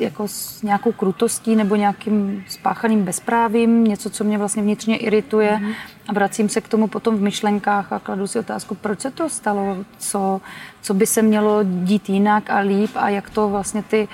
jako 0.00 0.28
s 0.28 0.62
nějakou 0.62 0.92
krutostí 0.92 1.56
nebo 1.56 1.76
nějakým 1.76 2.44
spáchaným 2.48 3.04
bezprávím, 3.04 3.84
něco, 3.84 4.10
co 4.10 4.24
mě 4.24 4.38
vlastně 4.38 4.62
vnitřně 4.62 4.96
irituje 4.96 5.60
mm-hmm. 5.62 5.74
a 6.08 6.12
vracím 6.12 6.48
se 6.48 6.60
k 6.60 6.68
tomu 6.68 6.88
potom 6.88 7.16
v 7.16 7.22
myšlenkách 7.22 7.92
a 7.92 7.98
kladu 7.98 8.26
si 8.26 8.38
otázku, 8.38 8.74
proč 8.74 9.00
se 9.00 9.10
to 9.10 9.28
stalo, 9.28 9.76
co, 9.98 10.40
co 10.82 10.94
by 10.94 11.06
se 11.06 11.22
mělo 11.22 11.60
dít 11.62 12.08
jinak 12.08 12.50
a 12.50 12.58
líp 12.58 12.90
a 12.94 13.08
jak 13.08 13.30
to 13.30 13.48
vlastně 13.48 13.82
ty, 13.82 14.08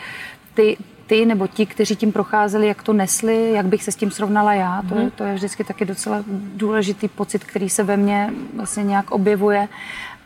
ty, 0.55 0.77
ty 1.07 1.27
nebo 1.27 1.47
ti, 1.47 1.67
kteří 1.67 1.97
tím 1.97 2.13
procházeli, 2.13 2.67
jak 2.67 2.83
to 2.83 2.93
nesli, 2.93 3.53
jak 3.53 3.67
bych 3.67 3.85
se 3.85 3.93
s 3.93 3.97
tím 3.97 4.11
srovnala 4.11 4.55
já. 4.55 4.83
To, 4.89 4.95
je, 4.95 5.01
mhm. 5.01 5.11
to 5.11 5.25
je 5.25 5.35
vždycky 5.35 5.65
taky 5.65 5.85
docela 5.85 6.25
důležitý 6.55 7.09
pocit, 7.09 7.45
který 7.45 7.71
se 7.71 7.83
ve 7.83 7.97
mně 7.97 8.33
vlastně 8.57 8.83
nějak 8.85 9.11
objevuje. 9.11 9.69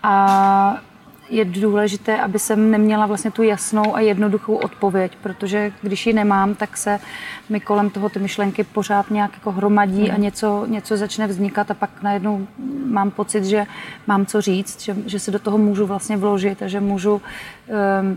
A 0.02 0.76
je 1.28 1.44
důležité, 1.44 2.20
aby 2.20 2.38
jsem 2.38 2.70
neměla 2.70 3.06
vlastně 3.06 3.30
tu 3.30 3.42
jasnou 3.42 3.96
a 3.96 4.00
jednoduchou 4.00 4.54
odpověď, 4.54 5.12
protože 5.22 5.72
když 5.82 6.06
ji 6.06 6.12
nemám, 6.12 6.54
tak 6.54 6.76
se 6.76 7.00
mi 7.48 7.60
kolem 7.60 7.90
toho 7.90 8.08
ty 8.08 8.18
myšlenky 8.18 8.64
pořád 8.64 9.10
nějak 9.10 9.32
jako 9.34 9.52
hromadí 9.52 10.10
a 10.10 10.12
mhm. 10.12 10.22
něco, 10.22 10.66
něco 10.68 10.96
začne 10.96 11.26
vznikat 11.26 11.70
a 11.70 11.74
pak 11.74 12.02
najednou 12.02 12.46
mám 12.86 13.10
pocit, 13.10 13.44
že 13.44 13.66
mám 14.06 14.26
co 14.26 14.40
říct, 14.40 14.82
že, 14.82 14.96
že 15.06 15.18
se 15.18 15.30
do 15.30 15.38
toho 15.38 15.58
můžu 15.58 15.86
vlastně 15.86 16.16
vložit 16.16 16.62
a 16.62 16.68
že 16.68 16.80
můžu 16.80 17.12
um, 17.14 17.20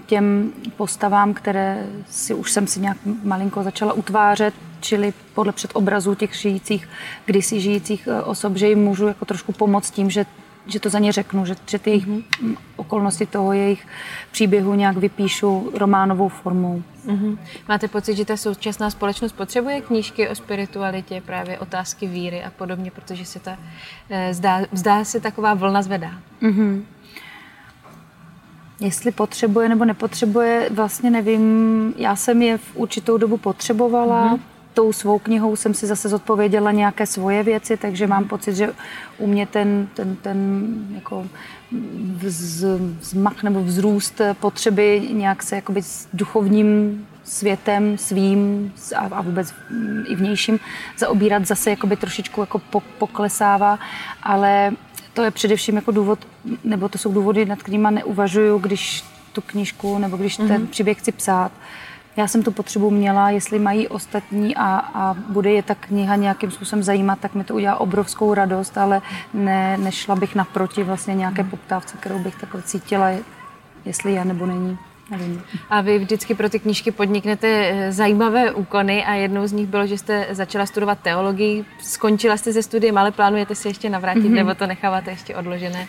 těm 0.06 0.52
postavám, 0.78 1.34
které 1.34 1.86
si 2.10 2.34
už 2.34 2.52
jsem 2.52 2.68
si 2.68 2.80
nějak 2.80 2.98
malinko 3.24 3.64
začala 3.64 3.94
utvářet, 3.94 4.54
čili 4.80 5.14
podle 5.34 5.54
předobrazů 5.54 6.16
těch 6.16 6.36
žijících, 6.36 6.90
kdysi 7.26 7.62
žijících 7.62 8.08
eh, 8.12 8.22
osob, 8.22 8.56
že 8.56 8.70
jim 8.70 8.80
můžu 8.84 9.08
jako 9.08 9.26
trošku 9.26 9.52
pomoct 9.52 9.92
tím, 9.92 10.10
že 10.10 10.26
že 10.68 10.80
to 10.80 10.90
za 10.90 11.00
ně 11.00 11.12
řeknu, 11.12 11.46
že, 11.46 11.56
že 11.70 11.80
ty 11.80 11.90
jejich 11.90 12.08
mm-hmm. 12.08 12.58
okolnosti 12.76 13.26
toho 13.26 13.54
jejich 13.54 13.88
příběhu 14.32 14.74
nějak 14.74 14.98
vypíšu 14.98 15.72
románovou 15.74 16.28
formou. 16.28 16.84
Mm-hmm. 17.08 17.38
Máte 17.68 17.88
pocit, 17.88 18.16
že 18.16 18.26
ta 18.26 18.38
současná 18.38 18.90
společnost 18.90 19.32
potřebuje 19.32 19.82
knížky 19.82 20.30
o 20.30 20.36
spiritualitě, 20.36 21.22
právě 21.26 21.60
otázky 21.60 22.08
víry 22.08 22.44
a 22.44 22.50
podobně, 22.50 22.92
protože 22.92 23.26
se 23.26 23.40
ta, 23.40 23.58
eh, 24.10 24.34
zdá, 24.34 24.62
zdá 24.72 25.04
se 25.04 25.20
taková 25.20 25.54
vlna 25.54 25.82
zvedá? 25.82 26.12
Mm-hmm. 26.42 26.84
Jestli 28.80 29.12
potřebuje 29.12 29.70
nebo 29.70 29.86
nepotřebuje, 29.86 30.70
vlastně 30.72 31.10
nevím. 31.10 31.94
Já 31.98 32.16
jsem 32.16 32.42
je 32.42 32.58
v 32.58 32.76
určitou 32.76 33.18
dobu 33.18 33.38
potřebovala. 33.38 34.34
Mm-hmm 34.34 34.57
tou 34.78 34.94
svou 34.94 35.20
knihou 35.20 35.56
jsem 35.56 35.74
si 35.74 35.88
zase 35.88 36.10
zodpověděla 36.10 36.72
nějaké 36.72 37.06
svoje 37.06 37.44
věci, 37.44 37.78
takže 37.78 38.08
mám 38.08 38.26
pocit, 38.26 38.56
že 38.56 38.74
u 39.18 39.28
mě 39.28 39.46
ten, 39.46 39.88
ten, 39.94 40.16
ten 40.16 40.68
jako 40.96 41.26
vz, 42.16 42.64
vzmach 43.00 43.44
nebo 43.44 43.64
vzrůst 43.64 44.22
potřeby 44.40 45.10
nějak 45.12 45.44
se 45.44 45.56
jakoby 45.56 45.82
s 45.82 46.08
duchovním 46.14 47.08
světem 47.24 47.98
svým 47.98 48.74
a, 48.96 49.00
a 49.00 49.22
vůbec 49.22 49.54
i 50.08 50.16
vnějším 50.16 50.60
zaobírat 50.98 51.46
zase 51.46 51.70
jakoby 51.70 51.96
trošičku 51.96 52.42
jako 52.42 52.62
poklesává, 52.98 53.80
ale 54.24 54.72
to 55.14 55.24
je 55.24 55.32
především 55.32 55.76
jako 55.76 55.92
důvod, 55.92 56.20
nebo 56.64 56.90
to 56.90 56.98
jsou 56.98 57.14
důvody, 57.14 57.46
nad 57.46 57.60
kterými 57.60 57.88
neuvažuju, 57.92 58.58
když 58.58 59.04
tu 59.34 59.42
knížku 59.42 59.98
nebo 59.98 60.18
když 60.18 60.38
ten 60.38 60.48
mm-hmm. 60.48 60.68
příběh 60.68 60.98
chci 60.98 61.12
psát 61.12 61.52
já 62.18 62.28
jsem 62.28 62.44
tu 62.44 62.52
potřebu 62.52 62.92
měla, 62.92 63.30
jestli 63.30 63.60
mají 63.60 63.88
ostatní 63.88 64.56
a, 64.56 64.78
a 64.94 65.14
bude 65.14 65.52
je 65.52 65.64
ta 65.64 65.76
kniha 65.76 66.16
nějakým 66.16 66.52
způsobem 66.52 66.84
zajímat, 66.84 67.20
tak 67.20 67.36
mi 67.36 67.44
to 67.44 67.56
udělá 67.56 67.80
obrovskou 67.80 68.34
radost, 68.34 68.78
ale 68.78 69.02
ne, 69.34 69.78
nešla 69.78 70.16
bych 70.16 70.36
naproti 70.36 70.84
vlastně 70.84 71.16
nějaké 71.16 71.44
poptávce, 71.44 71.98
kterou 71.98 72.20
bych 72.20 72.36
takhle 72.36 72.62
cítila, 72.62 73.10
jestli 73.86 74.12
je 74.14 74.26
nebo 74.26 74.46
není. 74.46 74.78
Nevím. 75.12 75.44
A 75.70 75.82
vy 75.82 76.00
vždycky 76.00 76.36
pro 76.36 76.50
ty 76.50 76.60
knížky 76.60 76.92
podniknete 76.92 77.48
eh, 77.48 77.92
zajímavé 77.92 78.52
úkony 78.52 79.06
a 79.06 79.14
jednou 79.14 79.48
z 79.48 79.52
nich 79.52 79.68
bylo, 79.68 79.88
že 79.88 79.98
jste 79.98 80.28
začala 80.32 80.66
studovat 80.66 81.00
teologii, 81.00 81.66
skončila 81.80 82.38
jste 82.38 82.54
se 82.54 82.64
studiem, 82.64 82.98
ale 82.98 83.12
plánujete 83.12 83.56
se 83.56 83.70
ještě 83.70 83.90
navrátit, 83.90 84.24
mm-hmm. 84.24 84.34
nebo 84.34 84.56
to 84.56 84.68
necháváte 84.68 85.12
ještě 85.12 85.36
odložené? 85.36 85.88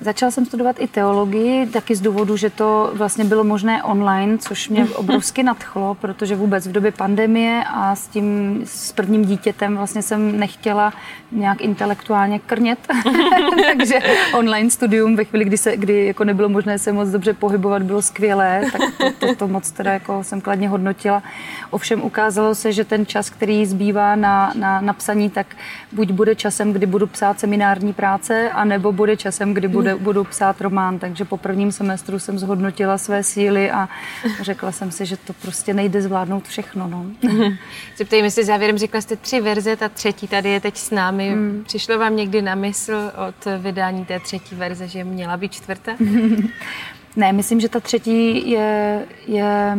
Začala 0.00 0.30
jsem 0.30 0.46
studovat 0.46 0.76
i 0.78 0.86
teologii, 0.86 1.66
taky 1.66 1.94
z 1.96 2.00
důvodu, 2.00 2.36
že 2.36 2.50
to 2.50 2.90
vlastně 2.94 3.24
bylo 3.24 3.44
možné 3.44 3.82
online, 3.82 4.38
což 4.38 4.68
mě 4.68 4.84
obrovsky 4.94 5.42
nadchlo, 5.42 5.94
protože 5.94 6.36
vůbec 6.36 6.66
v 6.66 6.72
době 6.72 6.92
pandemie 6.92 7.64
a 7.66 7.94
s 7.94 8.08
tím 8.08 8.60
s 8.64 8.92
prvním 8.92 9.24
dítětem 9.24 9.76
vlastně 9.76 10.02
jsem 10.02 10.38
nechtěla 10.40 10.92
nějak 11.32 11.60
intelektuálně 11.60 12.38
krnět. 12.38 12.78
Takže 13.78 13.98
online 14.34 14.70
studium 14.70 15.16
ve 15.16 15.24
chvíli, 15.24 15.44
kdy, 15.44 15.56
se, 15.56 15.76
kdy 15.76 16.06
jako 16.06 16.24
nebylo 16.24 16.48
možné 16.48 16.78
se 16.78 16.92
moc 16.92 17.08
dobře 17.08 17.32
pohybovat, 17.32 17.82
bylo 17.82 18.02
skvělé, 18.02 18.62
tak 18.72 18.80
to, 18.98 19.26
to, 19.26 19.34
to 19.34 19.48
moc 19.48 19.70
teda 19.70 19.92
jako 19.92 20.24
jsem 20.24 20.40
kladně 20.40 20.68
hodnotila. 20.68 21.22
Ovšem 21.70 22.02
ukázalo 22.02 22.54
se, 22.54 22.72
že 22.72 22.84
ten 22.84 23.06
čas, 23.06 23.30
který 23.30 23.66
zbývá 23.66 24.16
na, 24.16 24.52
na 24.54 24.80
napsaní, 24.80 25.30
tak 25.30 25.46
buď 25.92 26.10
bude 26.10 26.34
časem, 26.34 26.72
kdy 26.72 26.86
budu 26.86 27.06
psát 27.06 27.40
seminární 27.40 27.92
práce, 27.92 28.50
anebo 28.50 28.92
bude 28.92 29.16
časem, 29.16 29.54
kdy 29.54 29.68
bude, 29.94 30.04
budu 30.04 30.24
psát 30.24 30.60
román. 30.60 30.98
Takže 30.98 31.24
po 31.24 31.36
prvním 31.36 31.72
semestru 31.72 32.18
jsem 32.18 32.38
zhodnotila 32.38 32.98
své 32.98 33.22
síly 33.22 33.70
a 33.70 33.88
řekla 34.40 34.72
jsem 34.72 34.90
si, 34.90 35.06
že 35.06 35.16
to 35.16 35.32
prostě 35.32 35.74
nejde 35.74 36.02
zvládnout 36.02 36.48
všechno. 36.48 36.88
No. 36.88 37.06
Zeptejme 37.96 38.30
se 38.38 38.44
závěrem, 38.44 38.78
řekla 38.78 39.00
jste 39.00 39.16
tři 39.16 39.40
verze, 39.40 39.76
ta 39.76 39.88
třetí 39.88 40.28
tady 40.28 40.50
je 40.50 40.60
teď 40.60 40.76
s 40.76 40.90
námi. 40.90 41.30
Hmm. 41.30 41.62
Přišlo 41.66 41.98
vám 41.98 42.16
někdy 42.16 42.42
na 42.42 42.54
mysl 42.54 43.12
od 43.28 43.60
vydání 43.62 44.04
té 44.04 44.20
třetí 44.20 44.54
verze, 44.54 44.88
že 44.88 45.04
měla 45.04 45.36
být 45.36 45.52
čtvrtá? 45.52 45.92
ne, 47.16 47.32
myslím, 47.32 47.60
že 47.60 47.68
ta 47.68 47.80
třetí 47.80 48.50
je, 48.50 49.04
je 49.26 49.78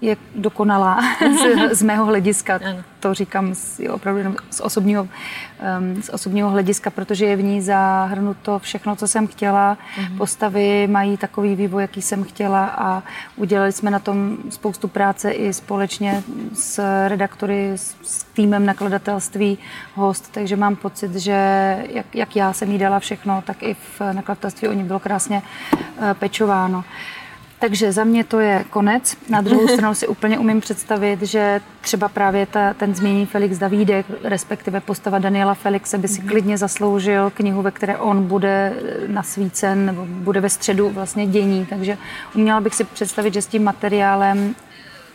je 0.00 0.16
dokonalá 0.34 1.00
z, 1.20 1.74
z 1.74 1.82
mého 1.82 2.04
hlediska. 2.04 2.60
To 3.00 3.14
říkám 3.14 3.54
z, 3.54 3.80
opravdu 3.90 4.36
z 4.50 4.60
osobního, 4.60 5.02
um, 5.02 6.02
z 6.02 6.08
osobního 6.08 6.50
hlediska, 6.50 6.90
protože 6.90 7.26
je 7.26 7.36
v 7.36 7.42
ní 7.42 7.62
zahrnuto 7.62 8.58
všechno, 8.58 8.96
co 8.96 9.08
jsem 9.08 9.26
chtěla. 9.26 9.76
Mm-hmm. 9.76 10.16
Postavy 10.16 10.86
mají 10.86 11.16
takový 11.16 11.56
vývoj, 11.56 11.82
jaký 11.82 12.02
jsem 12.02 12.24
chtěla 12.24 12.66
a 12.66 13.02
udělali 13.36 13.72
jsme 13.72 13.90
na 13.90 13.98
tom 13.98 14.36
spoustu 14.50 14.88
práce 14.88 15.30
i 15.30 15.52
společně 15.52 16.22
s 16.54 16.82
redaktory, 17.08 17.72
s, 17.76 17.96
s 18.02 18.24
týmem 18.24 18.66
nakladatelství 18.66 19.58
Host, 19.94 20.32
takže 20.32 20.56
mám 20.56 20.76
pocit, 20.76 21.14
že 21.14 21.32
jak, 21.90 22.14
jak 22.14 22.36
já 22.36 22.52
jsem 22.52 22.72
jí 22.72 22.78
dala 22.78 22.98
všechno, 22.98 23.42
tak 23.46 23.62
i 23.62 23.74
v 23.74 24.00
nakladatelství 24.12 24.68
o 24.68 24.72
ní 24.72 24.84
bylo 24.84 24.98
krásně 24.98 25.42
uh, 25.70 26.12
pečováno. 26.12 26.84
Takže 27.58 27.92
za 27.92 28.04
mě 28.04 28.24
to 28.24 28.40
je 28.40 28.64
konec. 28.70 29.16
Na 29.28 29.40
druhou 29.40 29.68
stranu 29.72 29.94
si 29.94 30.08
úplně 30.08 30.38
umím 30.38 30.60
představit, 30.60 31.22
že 31.22 31.60
třeba 31.80 32.08
právě 32.08 32.46
ta, 32.46 32.74
ten 32.74 32.94
změní 32.94 33.26
Felix 33.26 33.58
Davídek, 33.58 34.06
respektive 34.22 34.80
postava 34.80 35.18
Daniela 35.18 35.54
Felixe 35.54 35.98
by 35.98 36.08
si 36.08 36.20
mhm. 36.20 36.28
klidně 36.28 36.58
zasloužil 36.58 37.30
knihu, 37.30 37.62
ve 37.62 37.70
které 37.70 37.98
on 37.98 38.26
bude 38.26 38.72
nasvícen 39.06 39.86
nebo 39.86 40.06
bude 40.08 40.40
ve 40.40 40.50
středu 40.50 40.90
vlastně 40.90 41.26
dění. 41.26 41.66
Takže 41.66 41.98
uměla 42.34 42.60
bych 42.60 42.74
si 42.74 42.84
představit, 42.84 43.34
že 43.34 43.42
s 43.42 43.46
tím 43.46 43.64
materiálem 43.64 44.54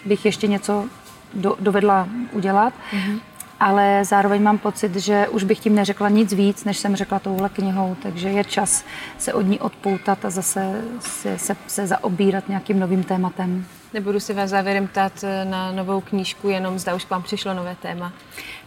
bych 0.05 0.25
ještě 0.25 0.47
něco 0.47 0.85
do, 1.33 1.55
dovedla 1.59 2.07
udělat. 2.31 2.73
Mm-hmm 2.91 3.19
ale 3.63 4.05
zároveň 4.05 4.43
mám 4.43 4.57
pocit, 4.57 4.95
že 4.95 5.27
už 5.27 5.43
bych 5.43 5.59
tím 5.59 5.75
neřekla 5.75 6.09
nic 6.09 6.33
víc, 6.33 6.63
než 6.63 6.77
jsem 6.77 6.95
řekla 6.95 7.19
touhle 7.19 7.49
knihou, 7.49 7.95
takže 8.03 8.29
je 8.29 8.43
čas 8.43 8.85
se 9.17 9.33
od 9.33 9.41
ní 9.41 9.59
odpoutat 9.59 10.25
a 10.25 10.29
zase 10.29 10.81
se, 10.99 11.37
se, 11.37 11.55
se 11.67 11.87
zaobírat 11.87 12.49
nějakým 12.49 12.79
novým 12.79 13.03
tématem. 13.03 13.65
Nebudu 13.93 14.19
se 14.19 14.33
vás 14.33 14.49
závěrem 14.49 14.87
ptát 14.87 15.23
eh, 15.23 15.45
na 15.45 15.71
novou 15.71 16.01
knížku, 16.01 16.49
jenom 16.49 16.79
zda 16.79 16.95
už 16.95 17.05
k 17.05 17.09
vám 17.09 17.23
přišlo 17.23 17.53
nové 17.53 17.75
téma. 17.81 18.13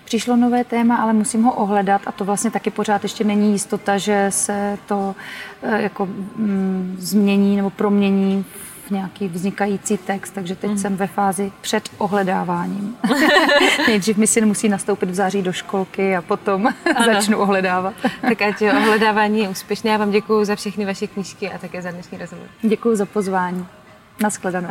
Přišlo 0.04 0.37
nové 0.37 0.64
téma, 0.64 0.96
ale 0.96 1.12
musím 1.12 1.42
ho 1.42 1.52
ohledat 1.52 2.02
a 2.06 2.12
to 2.12 2.24
vlastně 2.24 2.50
taky 2.50 2.70
pořád 2.70 3.02
ještě 3.02 3.24
není 3.24 3.52
jistota, 3.52 3.98
že 3.98 4.26
se 4.30 4.78
to 4.87 5.14
eh, 5.62 5.82
jako 5.82 6.06
mm, 6.06 6.96
změní 6.98 7.56
nebo 7.56 7.70
promění 7.70 8.44
nějaký 8.90 9.29
vznikající 9.29 9.99
text, 9.99 10.31
takže 10.31 10.57
teď 10.57 10.70
mm. 10.70 10.79
jsem 10.79 10.96
ve 10.96 11.07
fázi 11.07 11.53
před 11.61 11.88
ohledáváním. 11.99 12.96
Nejdřív 13.88 14.16
mi 14.16 14.27
syn 14.27 14.46
musí 14.46 14.68
nastoupit 14.68 15.11
v 15.11 15.14
září 15.14 15.42
do 15.42 15.53
školky 15.53 16.16
a 16.16 16.22
potom 16.22 16.68
začnu 17.07 17.38
ohledávat. 17.38 17.94
tak 18.20 18.42
ať 18.42 18.62
ohledávání 18.62 19.38
je 19.38 19.49
úspěšné. 19.49 19.90
Já 19.90 19.96
vám 19.96 20.11
děkuji 20.11 20.44
za 20.44 20.57
všechny 20.57 20.87
vaše 20.87 21.07
knížky 21.07 21.51
a 21.51 21.59
také 21.59 21.83
za 21.83 21.90
dnešní 21.90 22.18
rozhovor. 22.18 22.46
Děkuji 22.62 22.96
za 22.96 23.07
pozvání. 23.07 23.66
Naschledanou. 24.22 24.68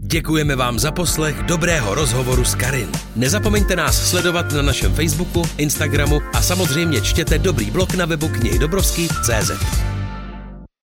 Děkujeme 0.00 0.56
vám 0.56 0.78
za 0.78 0.92
poslech 0.92 1.36
dobrého 1.42 1.94
rozhovoru 1.94 2.44
s 2.44 2.54
Karin. 2.54 2.92
Nezapomeňte 3.16 3.76
nás 3.76 4.10
sledovat 4.10 4.52
na 4.52 4.62
našem 4.62 4.94
Facebooku, 4.94 5.42
Instagramu 5.56 6.20
a 6.34 6.42
samozřejmě 6.42 7.00
čtěte 7.00 7.38
dobrý 7.38 7.70
blog 7.70 7.94
na 7.94 8.06
webu 8.06 8.28
knihy 8.28 8.58
Dobrovský.cz. 8.58 9.50